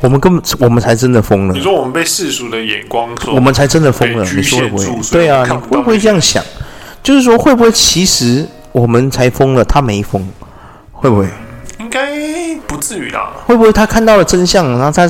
[0.00, 1.52] 我们根本我们才真的疯了。
[1.52, 4.24] 你说我们被世俗的眼光，我们才真的疯了。
[4.34, 4.86] 你说会不会？
[5.12, 6.42] 对啊，你会不会这样想？
[7.02, 10.26] 就是说会不会其实我们才疯了，他没疯，
[10.92, 11.28] 会不会？
[11.86, 13.30] 应该不至于啦。
[13.46, 15.08] 会不会他看到了真相，然后他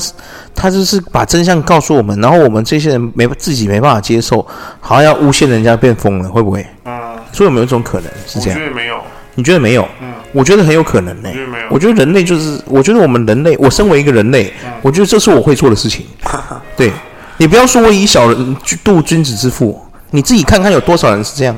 [0.54, 4.46] 他就是把真相告诉我们，然后我们这些人没自己没办法接受，
[4.78, 6.64] 好像要诬陷人家变疯了，会不会？
[6.84, 7.16] 嗯。
[7.32, 8.58] 所以有没有一种可能是这样？
[8.58, 8.98] 我觉得没有。
[9.34, 9.88] 你觉得没有？
[10.02, 10.12] 嗯。
[10.32, 11.30] 我觉得很有可能呢、欸。
[11.30, 11.66] 我觉得没有。
[11.70, 16.04] 我觉得人类就是，我觉得我们人类，我身为一个人类，嗯、我觉得这是我会做的事情。
[16.76, 16.92] 对，
[17.38, 21.56] 你不要说我以小人度君子之腹，你自己看看有多少人是这样。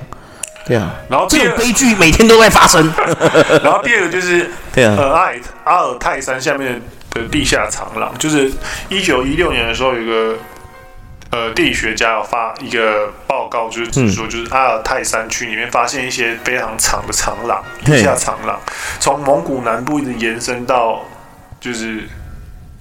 [0.67, 2.93] 对啊，然后这种悲剧每天都在发生。
[3.65, 6.81] 然后第二个就是，对啊，呃，阿尔阿尔泰山下面
[7.13, 8.53] 的地下长廊，就是
[8.89, 10.37] 一九一六年的时候，有一个
[11.31, 18.61] 呃地理学家有发一个报告，就是指说，就是阿尔泰山区里面发现一些非常长的长廊，地下长廊，
[19.01, 21.03] 从蒙古南部一直延伸到
[21.61, 22.07] 就是。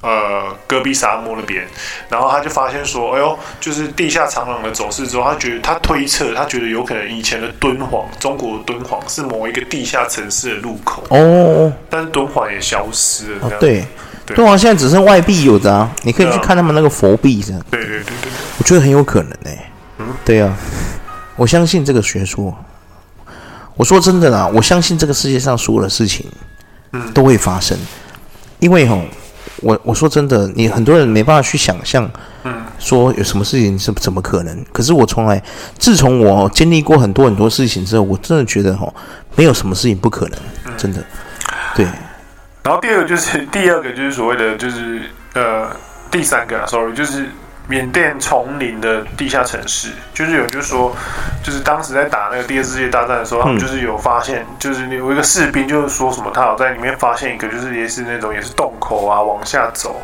[0.08, 1.68] 呃，戈壁沙漠那边，
[2.08, 13.48] 然后他就发现说，哎呦，就是地下长廊的走势之后，他觉得他推测，他觉得有可能以前的敦煌，中国的敦煌是某一个地下城市的入口哦，但是敦煌也消失了。
[13.48, 13.86] 哦、对，
[14.28, 17.62] 敦煌现在只剩外壁有的啊，你可以去看他们那个佛壁这样。
[17.70, 19.72] 对对对对，我觉得很有可能哎、欸。
[19.98, 20.56] 嗯，对啊，
[21.36, 22.56] 我相信这个学说。
[23.76, 26.26] 我说真的啦，我相信这个世界上所有的事情，
[26.94, 27.78] 嗯，都会发生，
[28.60, 29.02] 因为吼。
[29.62, 32.10] 我我说真的，你很多人没办法去想象，
[32.44, 34.66] 嗯，说有什么事情是怎么可能？
[34.72, 35.42] 可是我从来，
[35.78, 38.92] 自从我经历过很多很多事情之后，我真的觉得哈，
[39.36, 40.40] 没有什么事情不可能，
[40.78, 41.04] 真的。
[41.76, 41.86] 对。
[42.64, 45.02] 然后第二个就是第二个就是所谓的就是
[45.34, 45.70] 呃
[46.12, 47.28] 第三个，sorry，就是。
[47.68, 50.96] 缅甸丛林的地下城市，就是有，就是说，
[51.44, 60.02] 就是当时在打那个第二次世界大战的时候，他们就是有发现，就是有一个士兵，就是说什么，他有在里面发现一个，就是也是那种也是洞口啊，往下走，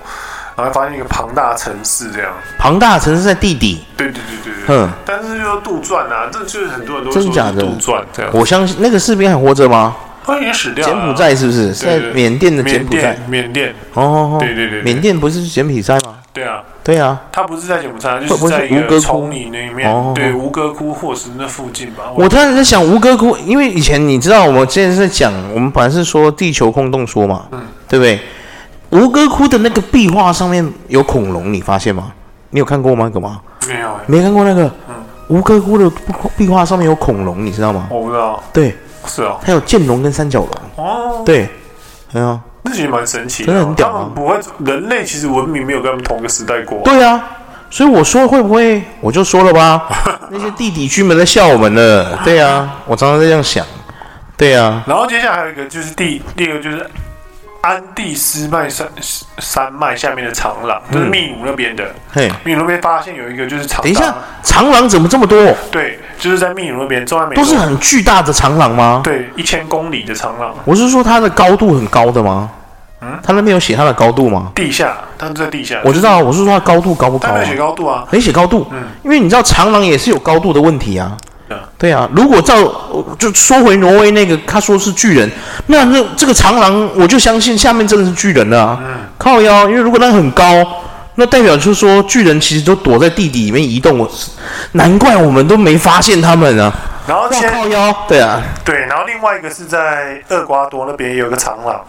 [0.57, 2.33] 然后发现一个庞大城市这样。
[2.59, 3.85] 庞大城市在地底。
[3.95, 4.75] 对对对对对。
[4.75, 4.89] 嗯。
[5.05, 8.31] 但是又杜撰啊，这就是很多人都真假的杜撰这样。
[8.33, 9.95] 我相信那个士兵还活着吗？
[10.25, 10.93] 他已经死掉了。
[10.93, 11.71] 柬埔寨是不是？
[11.71, 13.17] 在缅甸的柬埔寨。
[13.29, 13.73] 缅甸。
[13.93, 14.35] 哦。
[14.39, 14.81] 对对对。
[14.81, 16.15] 缅甸不是柬埔寨吗？
[16.33, 16.61] 对啊。
[16.83, 19.89] 对啊，他不是在柬埔寨，就是在一个丛林里面。
[19.89, 22.03] 哦、对，吴哥窟或是那附近吧。
[22.13, 28.19] 我突然在想吴哥窟，因为以前你知道，我们之前是在讲，我们本来是说地球空洞说嘛，嗯，对不对？
[28.89, 32.11] 吴哥窟的那个壁画上面有恐龙，你发现吗？
[32.49, 33.09] 你有看过吗？
[33.09, 33.39] 干嘛？
[33.67, 34.63] 没有、欸，没看过那个。
[34.89, 34.95] 嗯，
[35.29, 35.89] 吴哥窟的
[36.35, 37.87] 壁画上面有恐龙，你知道吗？
[37.89, 38.43] 我不知道。
[38.51, 40.85] 对，是啊，它有剑龙跟三角龙。
[40.85, 41.47] 哦，对，
[42.11, 42.39] 对啊。
[42.63, 44.09] 那其实蛮神奇的，真的很屌啊！
[44.15, 46.81] 不会，人类其实文明没有跟他们同个时代过。
[46.83, 47.21] 对啊，
[47.69, 49.87] 所以我说会不会，我就说了吧，
[50.31, 52.17] 那些地底居民在笑我们呢。
[52.23, 53.65] 对啊，我常常在这样想。
[54.35, 56.89] 对啊，然后接下来还有一个就是第第二个就是。
[57.63, 58.85] 安第斯麦山
[59.39, 61.95] 山脉下面的长廊，就是秘鲁那边的。
[62.11, 63.81] 嘿，秘鲁那边发现有一个就是长。
[63.81, 65.41] 等一下，长廊怎么这么多？
[65.71, 67.33] 对，就是在秘鲁那边，中南美。
[67.37, 68.99] 都是很巨大的长廊吗？
[69.01, 70.53] 对，一千公里的长廊。
[70.65, 72.51] 我是说它的高度很高的吗？
[72.99, 74.51] 嗯，它那边有写它的高度吗？
[74.53, 75.79] 地下，它是在地下。
[75.85, 77.33] 我知道，我是说它高度高不高？
[77.33, 78.67] 没写高度啊，没写高度。
[78.73, 81.15] 嗯，因为你知道长廊也是有高度的问题啊。
[81.77, 82.55] 对啊，如果照
[83.17, 85.29] 就说回挪威那个，他说是巨人，
[85.67, 88.79] 那那这个长廊，我就相信下面真的是巨人了啊！
[88.81, 90.45] 嗯、靠腰，因为如果那很高，
[91.15, 94.09] 那代表就是说巨人其实都躲在地底里面移动，
[94.71, 96.73] 难怪我们都没发现他们啊！
[97.05, 101.83] 然后靠腰，对啊，对，然后另外一个是在厄瓜多那边也有个长廊，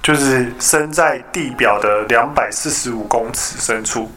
[0.00, 4.08] 就是深在地表的两百四十五公尺深处，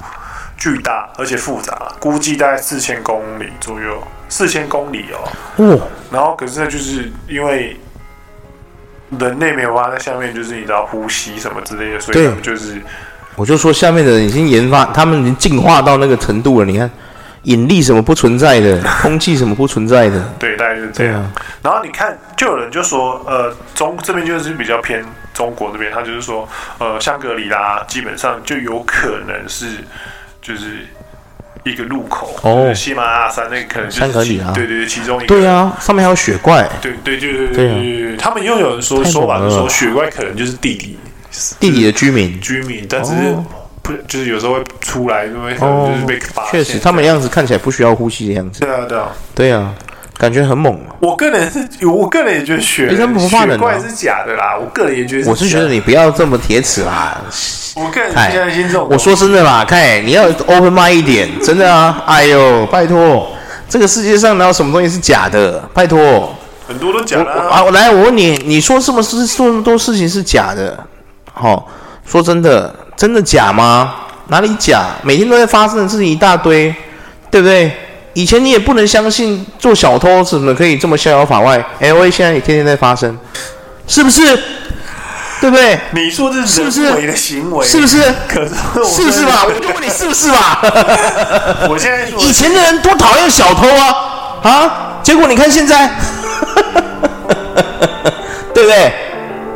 [0.64, 4.02] 巨大而且复杂，估计大概四千公里左右。
[4.30, 7.78] 四千公里哦，哦，然后可是呢，就是因为
[9.20, 12.82] 人类没有办法在下面，就是你知道呼吸什么之类的，所以他们就是，
[13.36, 16.66] 我就说下面的人已经研发，他们已经进化到那个程度了。
[16.66, 16.90] 你看，
[17.42, 21.16] 引力什么不存在的，空气什么不存在的， 对，大概就是这样。
[21.22, 26.48] 啊、然后你看，就有人就说，呃，中这边就是比较偏中国这边，他就是说，
[26.80, 29.68] 呃，香格里拉基本上就有可能是
[30.44, 30.86] 就是。
[31.66, 40.98] 一个路口哦，喜马拉雅山那个可能就是对对对，其中一个对啊，上面还有雪怪，对对对对对对，他们又有人说说法，说雪怪可能就是地底
[41.62, 43.14] 地底的居民居民，但是
[43.82, 46.52] 不就是有时候会出来，因为可能就是被发现。
[46.52, 48.60] 确实，他们样子看起来不需要呼吸的样子。
[48.60, 49.74] 对啊对啊对啊，
[50.18, 50.80] 感觉很猛。
[51.00, 54.56] 我个人是，我个人也觉得雪雪怪是假的啦。
[54.60, 57.20] 我个人也觉得，我是觉得你不要这么铁齿啦。
[57.76, 62.04] 我个人现在心中，我说真的啦，看你要 open mind 一点，真的啊！
[62.06, 63.28] 哎呦，拜托，
[63.68, 65.60] 这个世界上哪有什么东西是假的？
[65.74, 66.36] 拜托，
[66.68, 67.48] 很多都假的啊！
[67.50, 70.78] 啊，我来，我问你，你说什么事，这么多事情是假的？
[71.34, 71.64] 好、哦，
[72.06, 73.96] 说真的，真的假吗？
[74.28, 74.92] 哪里假？
[75.02, 76.74] 每天都在发生的事情一大堆，
[77.32, 77.72] 对不对？
[78.14, 83.18] 以前你也不能相信做小偷怎么可以这么逍遥法外？LA 现在也天天在发生，
[83.88, 84.38] 是不是？
[85.42, 85.78] 对不对？
[85.92, 88.02] 你说这是人为的行为，是不是？
[88.30, 88.54] 可是
[88.86, 89.44] 是不是吧？
[89.46, 90.62] 我就问你是不是吧？
[91.70, 95.00] 我现在说，以前的人多讨厌小偷啊啊！
[95.04, 95.90] 结果你看现在，
[98.54, 98.94] 对不对？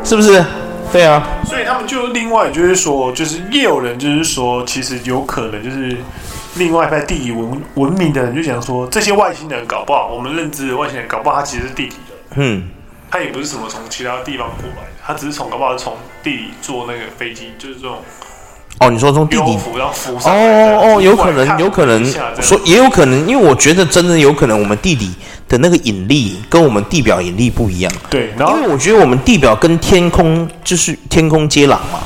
[0.04, 0.44] 是不是？
[0.92, 1.26] 对啊。
[1.48, 5.96] 所以他们就另外就是说，就是也有人就是说，其实有可能就是
[6.58, 12.14] 另外一派地理文文明的人就想说，这些外星人搞不好，我们认知的外星人搞不好，他其实是地底的。
[12.34, 12.68] 嗯。
[13.10, 17.96] 他也不是什么从其他地方过来的，他只是从搞不好从地里坐那个飞机，就是这种。
[18.80, 22.04] 哦，你说从地底浮然后浮上哦哦哦，有可能，有可能，
[22.42, 25.10] 说也有可能，因为我觉得真的有可能，我们地底
[25.48, 27.90] 的那个引力跟我们地表引力不一样。
[28.10, 32.00] 对，然后因为我觉得我们地表跟天空就是天空接壤嘛。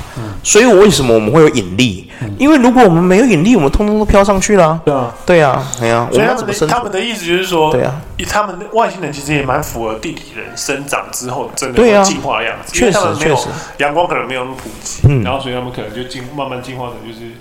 [0.44, 2.08] 所以，我为什么我们会有引力？
[2.38, 4.80] 因为如果我们没有引力，我们通通都飘上去了。
[4.84, 6.08] 对啊，对啊，对啊。
[6.12, 7.94] 所以他们的他们的意思就是说，对啊，
[8.28, 12.72] 他们的外星人其实也蛮符合地底人生长之后真的进化的样子。
[12.72, 13.48] 确实，确实，
[13.78, 17.32] 阳光可能没有那么普及，嗯，然后所以他们可能就进慢慢进化成就是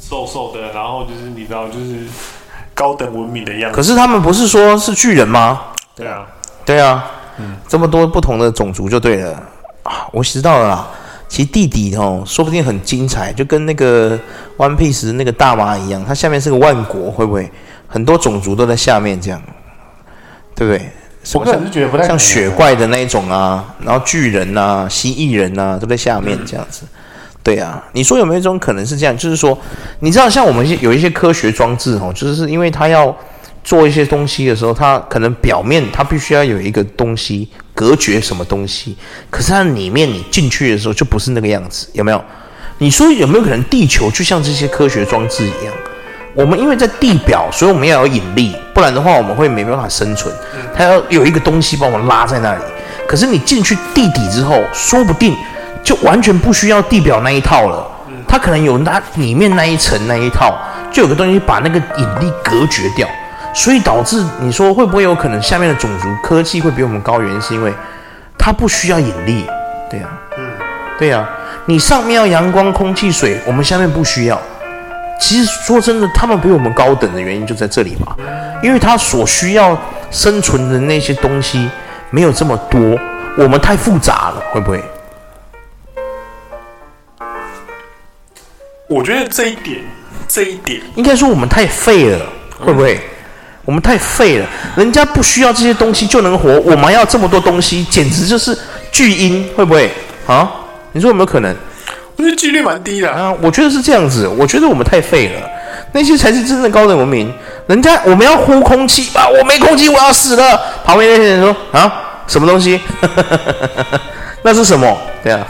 [0.00, 2.06] 瘦瘦的，然后就是你知道，就是
[2.74, 3.76] 高等文明的样子。
[3.76, 5.60] 可是他们不是说是巨人吗？
[5.96, 6.26] 对啊，
[6.64, 7.04] 对啊，
[7.38, 9.42] 嗯，这么多不同的种族就对了
[9.82, 10.88] 啊，我知道了啦。
[11.28, 14.18] 其实地底哦，说不定很精彩，就跟那个
[14.56, 17.50] One Piece 那个大妈一样，它下面是个万国，会不会
[17.86, 19.40] 很多种族都在下面这样？
[20.56, 20.90] 对不对？
[21.34, 26.84] 我个人是觉得不太像雪怪的那一种啊，然后巨人啊、蜥蜴人啊都在下面这样子。
[26.84, 26.88] 嗯、
[27.42, 29.14] 对啊，你说有没有一种可能是这样？
[29.14, 29.56] 就是说，
[30.00, 33.14] 你知道像我们有一些科学装置哦，就是因为它要
[33.62, 37.50] 做一些东西的时候，它可能表面它必须要有一个东西。
[37.78, 38.96] 隔绝什么东西？
[39.30, 42.20] 可是它里面你进去的时候就不是那个样子，有没有？
[42.78, 45.72] 你说有没有可能地球就像这些科学装置一样？
[46.34, 50.34] 我们因为在地表，所以我们要有引力，不然的话我们会没办法生存。
[50.74, 52.60] 它要有一个东西把我们拉在那里。
[53.06, 55.36] 可是你进去地底之后，说不定
[55.84, 57.88] 就完全不需要地表那一套了。
[58.26, 60.58] 它可能有那里面那一层那一套，
[60.92, 63.08] 就有个东西把那个引力隔绝掉。
[63.54, 67.20] 所以导致你说会不会有可能下面的种族科技会比我们高？
[67.20, 67.72] 原因是因为
[68.38, 69.44] 它不需要引力，
[69.90, 70.50] 对呀、啊，嗯，
[70.98, 71.28] 对呀、啊，
[71.66, 74.40] 你上面要阳光、空气、水，我们下面不需要。
[75.18, 78.14] 其实说真的，他们比我们高等的原因就在这里嘛，
[78.62, 79.76] 因为他所需要
[80.12, 81.68] 生存的那些东西
[82.10, 82.96] 没有这么多，
[83.36, 84.80] 我们太复杂了，会不会？
[88.88, 89.82] 我觉得这一点，
[90.28, 92.24] 这一点应该说我们太废了，
[92.58, 92.94] 会不会？
[92.94, 93.00] 嗯、
[93.68, 98.56] 我们太废了，人家不需要这些东西就能活，我们要这么多东西，简直就是
[98.90, 99.90] 巨婴，会不会？
[100.26, 100.50] 啊？
[100.92, 101.54] 你说有没有可能？
[102.16, 103.30] 我觉得几率蛮低的啊。
[103.42, 105.42] 我觉得是这样子，我觉得我们太废了，
[105.92, 107.30] 那些才是真正的高等文明。
[107.66, 110.58] 人家我们要呼空气啊，我没空气，我要死了。
[110.82, 111.92] 旁边那些人说啊，
[112.26, 112.80] 什么东西？
[114.40, 114.96] 那是什么？
[115.22, 115.46] 对啊，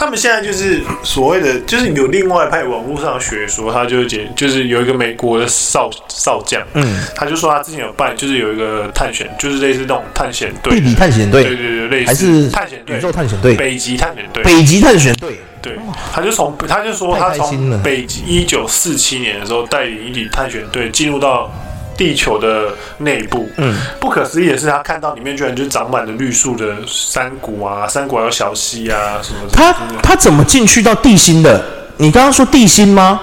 [0.00, 15.38] 他们现在就是所谓的，就是有另外一派网络上学说，他就是解，就是有一个美国的少少将，嗯，他就说他之前有办，就是有一个探险，就是类似那种探险队，地底探险队，对对对，类似还是探险队，宇宙探险队，北极探险队，北极探险队。
[15.60, 15.76] 对，
[16.10, 21.52] 他就从他就说他从北极一九四七年的时候带领一队探险队进入到
[22.00, 23.46] 地球的内部。
[23.58, 29.50] 嗯，不可思议的是，他看到里面居然就长满了绿树的山谷啊，山谷还有小溪啊什么的。
[29.52, 31.62] 他他怎么进去到地心的？
[31.98, 33.20] 你刚刚说地心吗？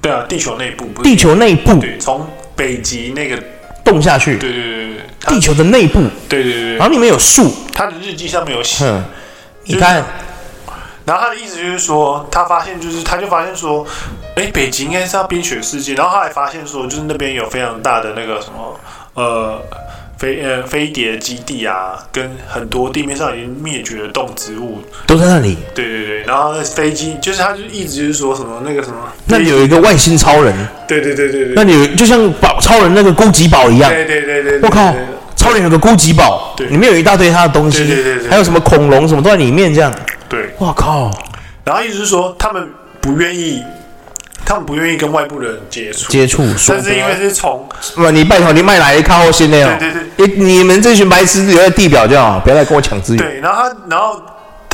[0.00, 2.26] 对啊，地球内部，地球内部，对，从
[2.56, 3.38] 北极那个
[3.84, 4.38] 洞下去。
[4.38, 6.00] 对对对对，地球的内部。
[6.30, 7.54] 对对对，然后里面有树。
[7.74, 8.90] 他的日记上面有写，
[9.64, 10.02] 你看。
[11.04, 13.86] 然后他的意思就是说，他发现就是，他就发现说，
[14.36, 15.94] 哎，北极应该是要冰雪世界。
[15.94, 18.80] 然后他还发现说，就是那边有非常大的那个什么，
[19.14, 19.60] 呃，
[20.16, 25.58] 飞呃飞碟基地啊，跟很多地面上已经灭绝的动植物都在那里。
[25.74, 26.22] 对对对。
[26.22, 30.54] 然后那飞机就是，他就一直就是说什么那个什么，那里有一个外星超人。
[30.88, 31.52] 对对对对对。
[31.54, 33.90] 那里就像宝超人那个攻击宝一样。
[33.90, 34.60] 对对对对。
[34.62, 34.94] 我靠，
[35.36, 39.92] 超人有个攻击堡，里面有一大堆他的东西，对对对，还有什么恐龙什么都在里面这样。
[40.34, 41.10] 对，我靠！
[41.64, 42.68] 然后意思是说，他们
[43.00, 43.62] 不愿意，
[44.44, 46.42] 他们不愿意跟外部的人接触，接触。
[46.68, 49.76] 但是因为是从，不，你拜托你卖来靠后心的哦。
[49.78, 53.24] 对对对，你你们这群白痴留在地表就好，不要再跟我抢资源。
[53.24, 54.20] 对，然后他，然后。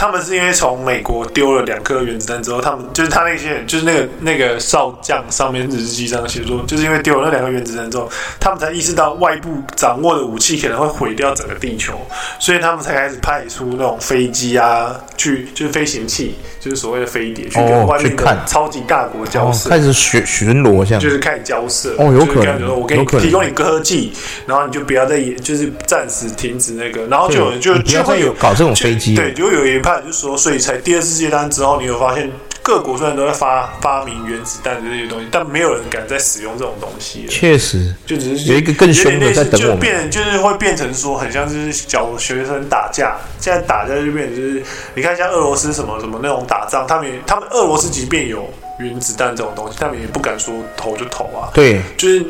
[0.00, 8.10] 他们是因为从美国丢了两颗原子弹之后，他们就是他那些人，就是那个那个少将上面日记上写说，就是因为丢了那两个原子弹之后，
[8.40, 12.00] 他们才意识到外部掌握的武器可能会毁掉整个地球，
[12.38, 21.90] 所以他们才开始派出那种飞机啊，去就是飞行器，就是所谓的飞碟，去跟外面的超级大国交涉，哦、开始巡巡逻这样，就是开始交涉。
[21.98, 24.14] 哦，有可能，就是、我给你提供你科技，
[24.46, 29.89] 然后你就不要再演，就是暂时停止那个，然后就就就会有搞这种飞机，对，就有一派。
[29.98, 32.30] 就是说，所以才第二次世界大战之后，你有发现
[32.62, 37.28] 各国虽然都在发发明原子弹这些东西，但没有人敢再使用这种东西了。
[37.28, 39.76] 确实，就只是有一个更凶的在等我们。
[39.76, 43.16] 就变，就是会变成说，很像就是小学生打架。
[43.40, 44.62] 现在打架就变成就是，
[44.94, 48.48] 你看像俄罗斯什么什么那种打仗，他们也他们俄罗斯即便有
[48.78, 51.48] 原子弹这种东西，他们也不敢说投就投啊。
[51.54, 52.24] 对，就是。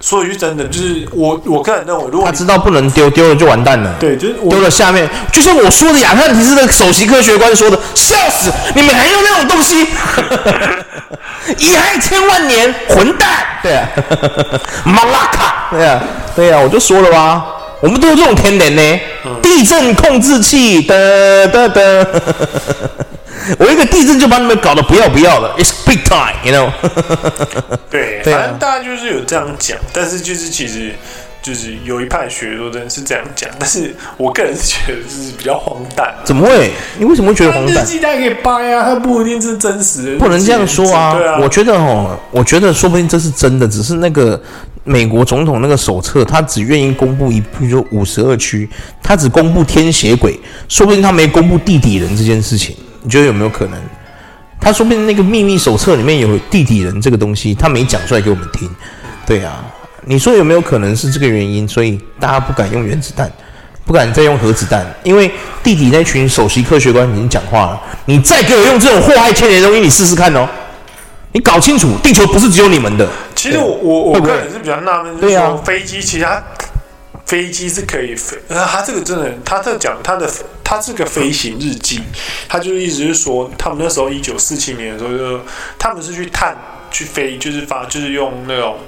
[0.00, 3.92] 说一句真的，就是我我个人认为，如果他知道不能丢，丢了就完蛋了。
[3.98, 8.50] 对，就是丢了下面，就像我说的，亚特兰蒂斯的首席科学官说的，笑死！
[8.74, 9.86] 你们还用那种东西，
[11.58, 13.28] 遗害千万年，混蛋！
[13.62, 13.88] 对啊，
[14.84, 16.00] 马拉卡，对啊，
[16.36, 17.44] 对啊，我就说了吧，
[17.80, 22.22] 我们都有这种天然呢，嗯、地震控制器的的的。
[23.58, 26.70] 我一个地震就把你们搞得不要不要的，It's big time，you know？
[27.90, 30.92] 对，反正大家就是有这样讲，但是就是其实，
[31.40, 36.14] 就是有一派学说真的是这样讲，但是我个人是觉得是比较荒诞。
[36.24, 36.70] 怎么会？
[36.98, 37.82] 你为什么会觉得荒诞？
[37.82, 40.18] 日记它可以掰啊，它不一定是真实的。
[40.18, 41.14] 不能这样说啊！
[41.14, 44.40] 对啊，我觉得哦，我觉得说不定这是真的，只是那个
[44.84, 48.68] 美国总统那个手册，他只愿意公布一，比如说五十二区，
[49.02, 52.76] 他只公布天血鬼，说不定他没公布地底人这件事情。
[53.02, 53.80] 你觉得有没有可能？
[54.60, 58.68] 他说不定那个秘密手册里面有地底人这个东西，他没讲出来给我们听。
[59.26, 59.64] 对啊。
[60.04, 63.30] 你说有没有可能是这个原因，所以大家不敢用原子弹，
[63.84, 65.30] 不敢再用核子弹，因为
[65.62, 67.82] 地底那群首席科学官已经讲话了。
[68.06, 70.48] 你再给我用这种祸害千年的东西，你试试看哦。
[71.32, 73.06] 你搞清楚，地球不是只有你们的。
[73.34, 76.42] 其实我我我个人是比较纳闷，对啊，飞机其实它
[77.28, 80.28] 飞机是可以飞，呃，他这个真的，他这讲他的
[80.64, 82.00] 他这个飞行日记，
[82.48, 85.44] 他就一直是说，他们那时候一九四七年的时候就，就
[85.78, 86.56] 他们是去探
[86.90, 88.78] 去飞，就是发就是用那种。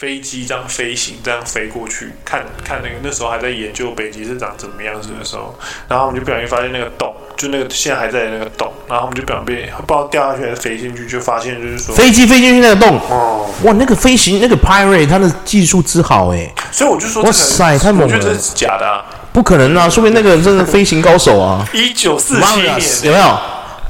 [0.00, 5.54] 飞机这样飞行，这样飞过去，看看那个那时候还在研究北极是长怎么样子的时候，
[5.88, 22.80] 然后我们就不小心发现那个洞，就那个现在还在那个洞，然后我们就不小心不知道掉下去还是飞进去，就发现就是说飞机飞进去那个洞，哦，哇，那个飞行那个 Pirate 它的技术之好哎，所以我就说，哇塞，太猛了，我觉得这是假的啊，不可能啊，说明那个人真的飞行高手啊，一九四七年。
[23.02, 23.38] 有没有？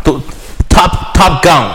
[0.02, 0.20] 都
[0.68, 1.68] Top Top Gun，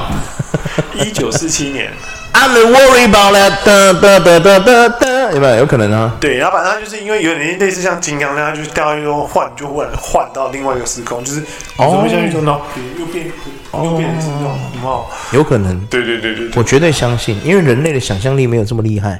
[0.93, 1.93] 一九四七年。
[2.37, 5.55] I'm worried about that，哒哒哒哒哒哒，有没有？
[5.55, 6.13] 有可能啊。
[6.19, 11.41] 对，然后反正就是因为有点类似像金刚那样，就是掉下去之后换，就忽然换到另外一个时空，就是
[11.77, 12.59] 哦，下去之后呢，
[12.99, 13.25] 又变
[13.73, 15.05] 又变成这种，有没有？
[15.31, 15.79] 有可能。
[15.89, 19.17] 对对对对，我绝对相信，因为人类的想象力没有这么厉害，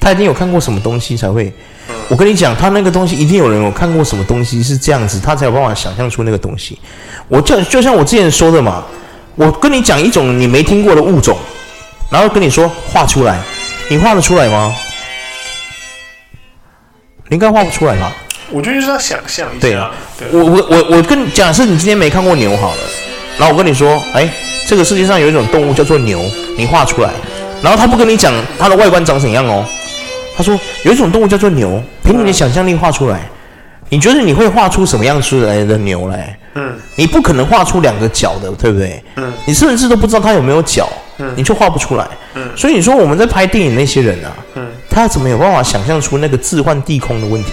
[0.00, 1.52] 他一定有看过什么东西才会。
[2.08, 6.76] 我跟你讲，他那个东西一定有人有看过什么东西是这样子，他才有办法想象出那个东西。
[7.28, 8.84] 我就就像我之前说的嘛，
[9.36, 11.38] 我跟你讲一种你没听过的物种。
[12.10, 13.38] 然后跟你说画出来，
[13.88, 14.74] 你画得出来吗？
[17.28, 18.12] 你应该画不出来吧？
[18.50, 19.60] 我觉得就是要想象一下。
[19.60, 22.80] 对啊，对我我我我跟你假设你今天没看过牛好了，
[23.36, 24.28] 然后我跟你说，哎，
[24.68, 26.20] 这个世界上有一种动物叫做牛，
[26.56, 27.10] 你画出来。
[27.62, 29.64] 然后他不跟你讲它的外观长怎样哦，
[30.36, 33.28] 他说有一种动物叫做牛，凭你的想象力画出来。
[33.88, 36.38] 你觉得你会画出什么样出来的牛来？
[36.54, 39.02] 嗯，你不可能画出两个角的，对不对？
[39.16, 40.88] 嗯，你甚至都不知道它有没有脚，
[41.18, 42.06] 嗯，你就画不出来。
[42.34, 47.52] 嗯，所以你说我们在拍电影那些人啊，嗯，他怎么有办法想象出那个置换地空的问题？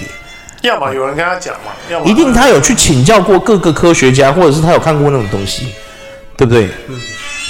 [0.62, 5.68] 要么有人跟他讲嘛，要么一定他有去请教过各个科学家，或者是他有看过那种东西，
[6.38, 6.70] 对不对？
[6.88, 7.00] 嗯，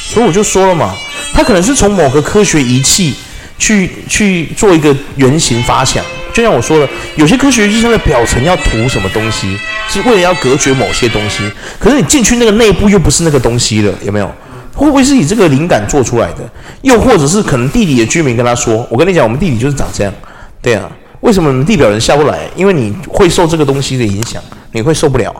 [0.10, 0.96] 所以我就说了嘛，
[1.34, 3.16] 他可能是从某个科学仪器
[3.60, 6.04] 去去做一个原型发想。
[6.34, 9.56] 就像我说的，有些科学仪器的表层要涂什么东西，
[9.88, 11.44] 是为了要隔绝某些东西。
[11.80, 14.36] 可是你进去那个内部又不是那个东西了，有没有？
[14.76, 16.40] 会不会是以这个灵感做出来的？
[16.82, 20.14] 又或者是可能地底的居民跟他说：“我跟你讲，我们地底就是长这样。”
[20.62, 20.90] 对啊，
[21.22, 22.50] 为什么你们地表人下不来？
[22.56, 25.34] 因为你会受这个东西的影响，你会受不了。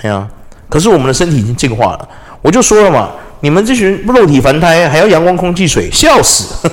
[0.00, 0.28] 对啊，
[0.68, 2.08] 可是我们的身体已经进化了。
[2.42, 3.10] 我就说了嘛，
[3.40, 6.68] 你们这群肉体凡胎还要阳光、空气、水，笑死！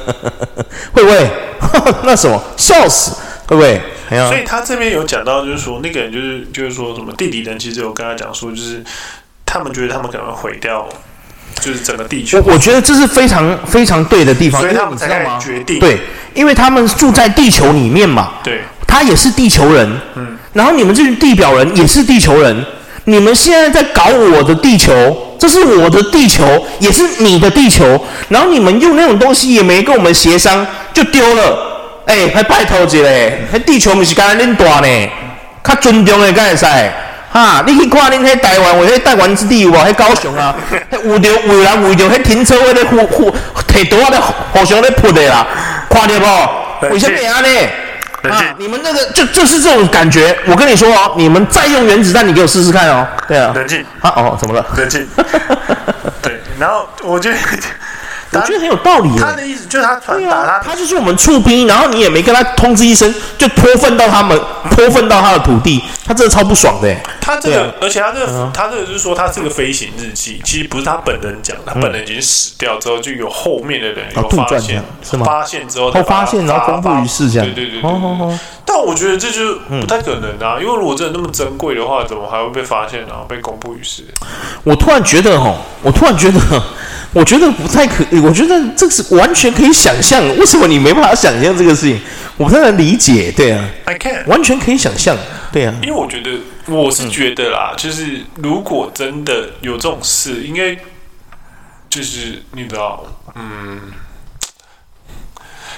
[0.92, 1.30] 会不会？
[2.04, 3.12] 那什么，笑死，
[3.46, 3.80] 会不会？
[4.08, 8.84] 所以他这边有讲到，就是说那个人就是就是说什么地底人，其实有跟他讲说，就是
[9.44, 10.86] 他们觉得他们可能会毁掉，
[11.60, 12.42] 就是整个地球。
[12.44, 15.08] 我我觉得这是非常非常对的地方，所以他们才
[15.40, 15.98] 决定对，
[16.34, 22.64] 因为他们住在地球里面嘛，对，他也是地球人，嗯，然后你们这群地表人也是地球人，
[23.04, 25.22] 你们现在在搞我的地球。
[25.38, 28.02] 这是我的地球，也是你的地球。
[28.30, 32.02] 然后你们用那种东西也没跟我们协商，就丢了。
[32.06, 32.98] 哎，还拜托一下，
[33.52, 35.08] 那地球不是刚才恁大呢？
[35.62, 36.64] 较尊重的，敢会使？
[37.32, 39.76] 哈，你去看恁迄台湾，为迄台湾之地有无？
[39.76, 40.54] 迄高雄啊，
[41.04, 43.30] 有着有人为着迄停车位咧互互
[43.68, 44.18] 摕刀咧
[44.52, 45.46] 互相咧扑的啦，
[45.90, 46.88] 看到无？
[46.90, 47.68] 为什么安尼？
[48.28, 48.42] 啊！
[48.58, 53.06] 你们那个就就是这种感觉，我跟你说哦，你们再用原子弹，你给我试试看哦。
[53.28, 53.84] 对啊，冷静。
[54.00, 54.66] 啊哦，怎么了？
[54.76, 55.06] 冷静。
[56.22, 57.36] 对，然后我觉得。
[58.40, 59.10] 我觉得很有道理。
[59.18, 64.38] 他的意思就是他传达他，他就是我们驻兵，然后你也没跟他通知一声，就泼粪到他们，
[64.70, 66.94] 泼粪到他的土地，他真的超不爽的。
[67.20, 75.26] 他这个，而且他这个，他这个就是说，他这个飞行日记其实不是他本人讲的，他本人已经死掉之后，就有后面的人有发现，是吗？
[75.26, 77.46] 发现之后，他发现然后公布于世，这样。
[77.46, 78.38] 对对对对。
[78.64, 84.04] 但我觉得这就不太可能啊，因为如果真的那么珍贵的话，怎么还会被发现然后被公布于世？
[84.64, 86.40] 我突然觉得，哦，我突然觉得。
[87.12, 90.20] 我觉得不太可，我觉得这是完全可以想象。
[90.36, 92.00] 为什么你没办法想象这个事情？
[92.36, 93.30] 我不太能理解。
[93.30, 95.16] 对啊，I can，完全可以想象。
[95.52, 100.76] 对啊，因为我觉得，我是觉得啦，嗯、就是如果真的有这种事，应该
[101.88, 103.06] 就是你知道，
[103.36, 103.80] 嗯，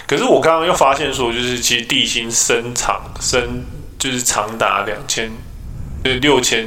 [0.06, 3.66] 可是我刚刚又发现说，就是其实地心深长深
[3.98, 5.30] 就是长达两千，
[6.04, 6.66] 呃六千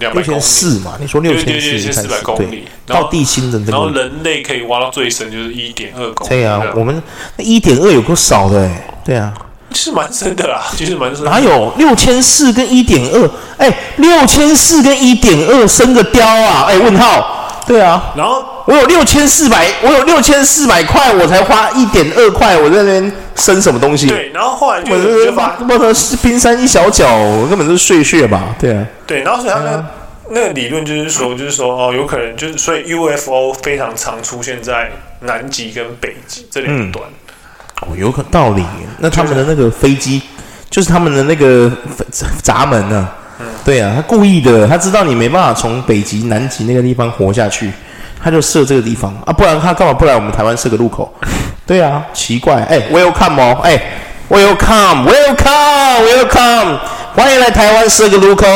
[0.00, 0.96] 六千四嘛？
[0.98, 6.28] 你说六千四百公里到地心的，然后人类可以挖到最深就是一点二公里。
[6.30, 7.02] 对啊，我们
[7.36, 8.86] 那一点二有够少的哎。
[9.04, 9.32] 对啊，
[9.72, 11.24] 是蛮深的啦，其实蛮深。
[11.24, 13.30] 哪有六千四跟一点二？
[13.58, 16.64] 哎，六千四跟一点二深个雕啊！
[16.68, 17.36] 哎，问号。
[17.66, 24.06] 对啊，然后我有六千四百，我有六千四百块，我才花一点二块，我在那边生什么东西？
[24.06, 25.92] 对，然后后来就我就发，我的
[26.22, 27.04] 冰山一小角，
[27.48, 28.54] 根本就是碎屑吧？
[28.60, 29.90] 对啊，对，然后所以他那个、啊、
[30.30, 34.88] 那个理论就是说，就是说哦，有可能就是所以 UFO 非常常出现在
[35.22, 37.04] 南极跟北极这两端。
[37.82, 38.64] 嗯、哦，有可道理。
[38.98, 40.22] 那他们的那个飞机，
[40.70, 41.68] 就是他们的那个
[42.40, 43.44] 闸门呢、啊？
[43.64, 47.68] 对啊，他故意的，他知道你没办法从北极、南极那个地方活下去，
[48.22, 49.14] 他就设这个地方。
[49.26, 51.12] 啊，不然他干嘛不来我们台湾设个路口？
[51.66, 53.80] 对啊，奇怪，哎，Welcome 哦，哎
[54.28, 56.78] ，Welcome，Welcome，Welcome，
[57.14, 58.46] 欢迎来台湾设个路口，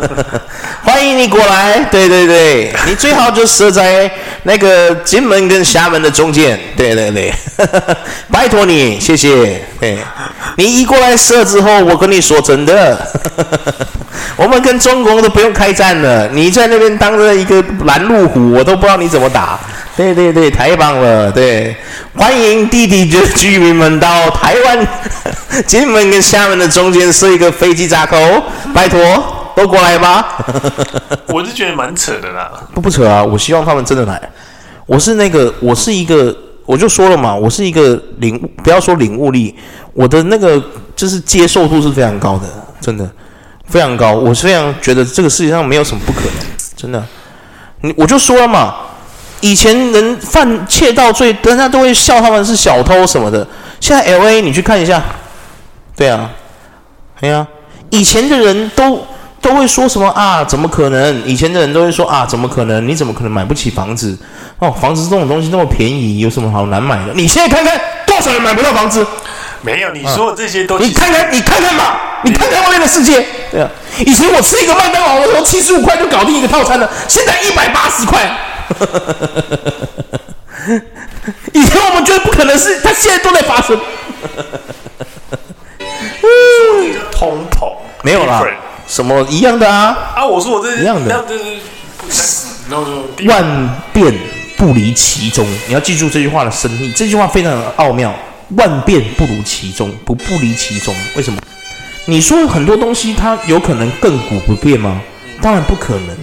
[0.84, 4.10] 欢迎你过来，对对对，你最好就设在
[4.46, 7.34] 那个金门跟厦门的中间，对对对，
[8.30, 9.98] 拜托你，谢谢，对。
[10.56, 12.96] 你一过来设之后，我跟你说真的，
[14.38, 16.28] 我们跟中国都不用开战了。
[16.28, 19.58] 你在那边当着一个拦路虎，我都不知道你怎么打。
[19.96, 21.32] 对对对，太棒了！
[21.32, 21.74] 对，
[22.14, 24.86] 欢迎弟弟的居民们到台湾
[25.66, 28.16] 金门跟厦门的中间设一个飞机闸口，
[28.72, 30.38] 拜托都过来吧。
[31.34, 32.52] 我是觉得蛮扯的啦。
[32.72, 34.30] 不不扯啊，我希望他们真的来。
[34.86, 36.36] 我是那个，我是一个。
[36.66, 39.54] 我就说了嘛，我是一个领悟，不要说领悟力，
[39.92, 40.60] 我的那个
[40.96, 42.48] 就是接受度是非常高的，
[42.80, 43.08] 真的
[43.66, 44.14] 非常高。
[44.14, 46.32] 我是非常觉得这个世界上没有什么不可能，
[46.76, 47.00] 真的。
[47.82, 48.74] 你我就说了嘛，
[49.40, 53.46] 以前人犯窃盗罪，人家都会笑他们是小偷什么的。
[53.78, 55.00] 现在 LA 你去看一下，
[55.96, 56.28] 对啊，
[57.20, 57.46] 对啊，
[57.90, 59.06] 以前的人都。
[59.46, 60.42] 都会说什么啊？
[60.42, 61.24] 怎么可能？
[61.24, 62.84] 以前的人都会说啊，怎么可能？
[62.88, 64.18] 你怎么可能买不起房子？
[64.58, 67.12] 哦，房子这种东西那么便宜，有什么好难买的？
[67.14, 69.06] 你现在看看多少人买不到房子？
[69.62, 73.24] 没有，你说的这些都、啊、你看看，你看看吧，你看看外面的世界。
[73.52, 73.70] 对啊，
[74.04, 78.28] 以前我吃一个麦当劳的时候，七十五块就搞定一个套餐了，现在一百八十块。
[81.54, 83.78] 以前我们觉得不可能是，它现在都在发生。
[87.12, 87.72] 通膨
[88.02, 88.42] 没有啦。
[88.86, 89.96] 什么一样的啊？
[90.14, 91.24] 啊，我说我这是一样的，
[93.26, 94.14] 万变
[94.56, 95.46] 不离其宗。
[95.66, 98.14] 你要记住这句话的深意，这句话非常的奥妙。
[98.50, 100.94] 万变不如其宗，不不离其宗。
[101.16, 101.40] 为什么？
[102.04, 105.00] 你说很多东西它有可能亘古不变吗？
[105.42, 106.16] 当然不可能。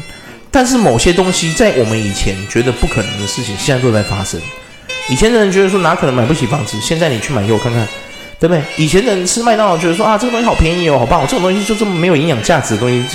[0.50, 4.40] 但是某些东西在我们以前觉得不可能的事情，现在都在发生。
[5.10, 7.86] 以前的人觉得说哪可能买不起房子，现在你去买给我看看。
[8.44, 8.62] 对不对？
[8.76, 11.22] 以前的人吃麦当劳觉得说啊，这个东西好便宜哦，好棒！
[11.26, 13.06] 这种东西就这么没有营养价值的东西，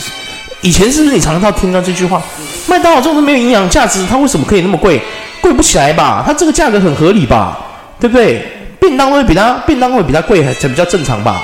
[0.62, 2.22] 以前是不是你常常听到这句话？
[2.66, 5.02] 麦当劳这种没有营养价值，它为什么可以那么贵？
[5.42, 6.24] 贵不起来吧？
[6.26, 7.58] 它这个价格很合理吧？
[8.00, 8.42] 对不对？
[8.80, 11.42] 便当会比它便当会比它贵，还才比较正常吧？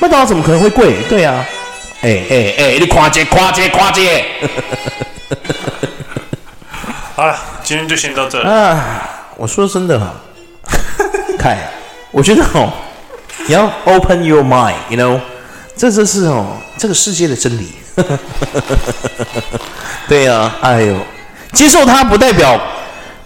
[0.00, 0.94] 麦当劳怎么可能会贵？
[1.08, 1.44] 对呀、啊，
[2.02, 4.24] 哎哎哎，你夸街夸街夸街！
[7.16, 9.10] 好了，今天就先到这啊！
[9.36, 10.14] 我说真的哈，
[11.36, 11.58] 凯，
[12.12, 12.72] 我觉得哦。
[13.46, 15.20] 你要 open your mind，you know，
[15.76, 16.46] 这就是哦，
[16.78, 17.72] 这个世界的真理。
[20.08, 20.96] 对呀、啊，哎呦，
[21.52, 22.58] 接受它不代表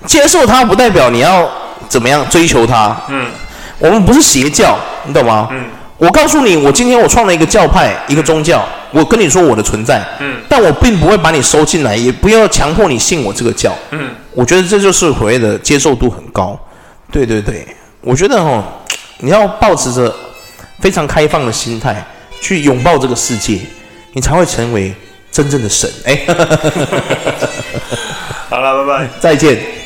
[0.04, 1.48] 接受它不代表你要
[1.88, 2.96] 怎么样追求它。
[3.08, 3.30] 嗯，
[3.78, 5.48] 我们不是邪教，你懂吗？
[5.50, 5.64] 嗯，
[5.96, 10.04] 我告诉你，我今天我创了一个教派，一个宗教，我跟你说我的存在。
[10.20, 13.72] 嗯，但我并不会把你收进来，也不要强迫你信我这个教。
[13.92, 16.58] 嗯，我觉得这就是所谓的接受度很高。
[17.10, 17.66] 对对对，
[18.00, 18.62] 我觉得哦。
[19.18, 20.14] 你要保持着
[20.80, 22.04] 非常开放的心态
[22.40, 23.60] 去拥抱这个世界，
[24.12, 24.94] 你才会成为
[25.30, 25.90] 真正的神。
[26.04, 26.20] 哎，
[28.48, 29.77] 好了，拜拜，再见。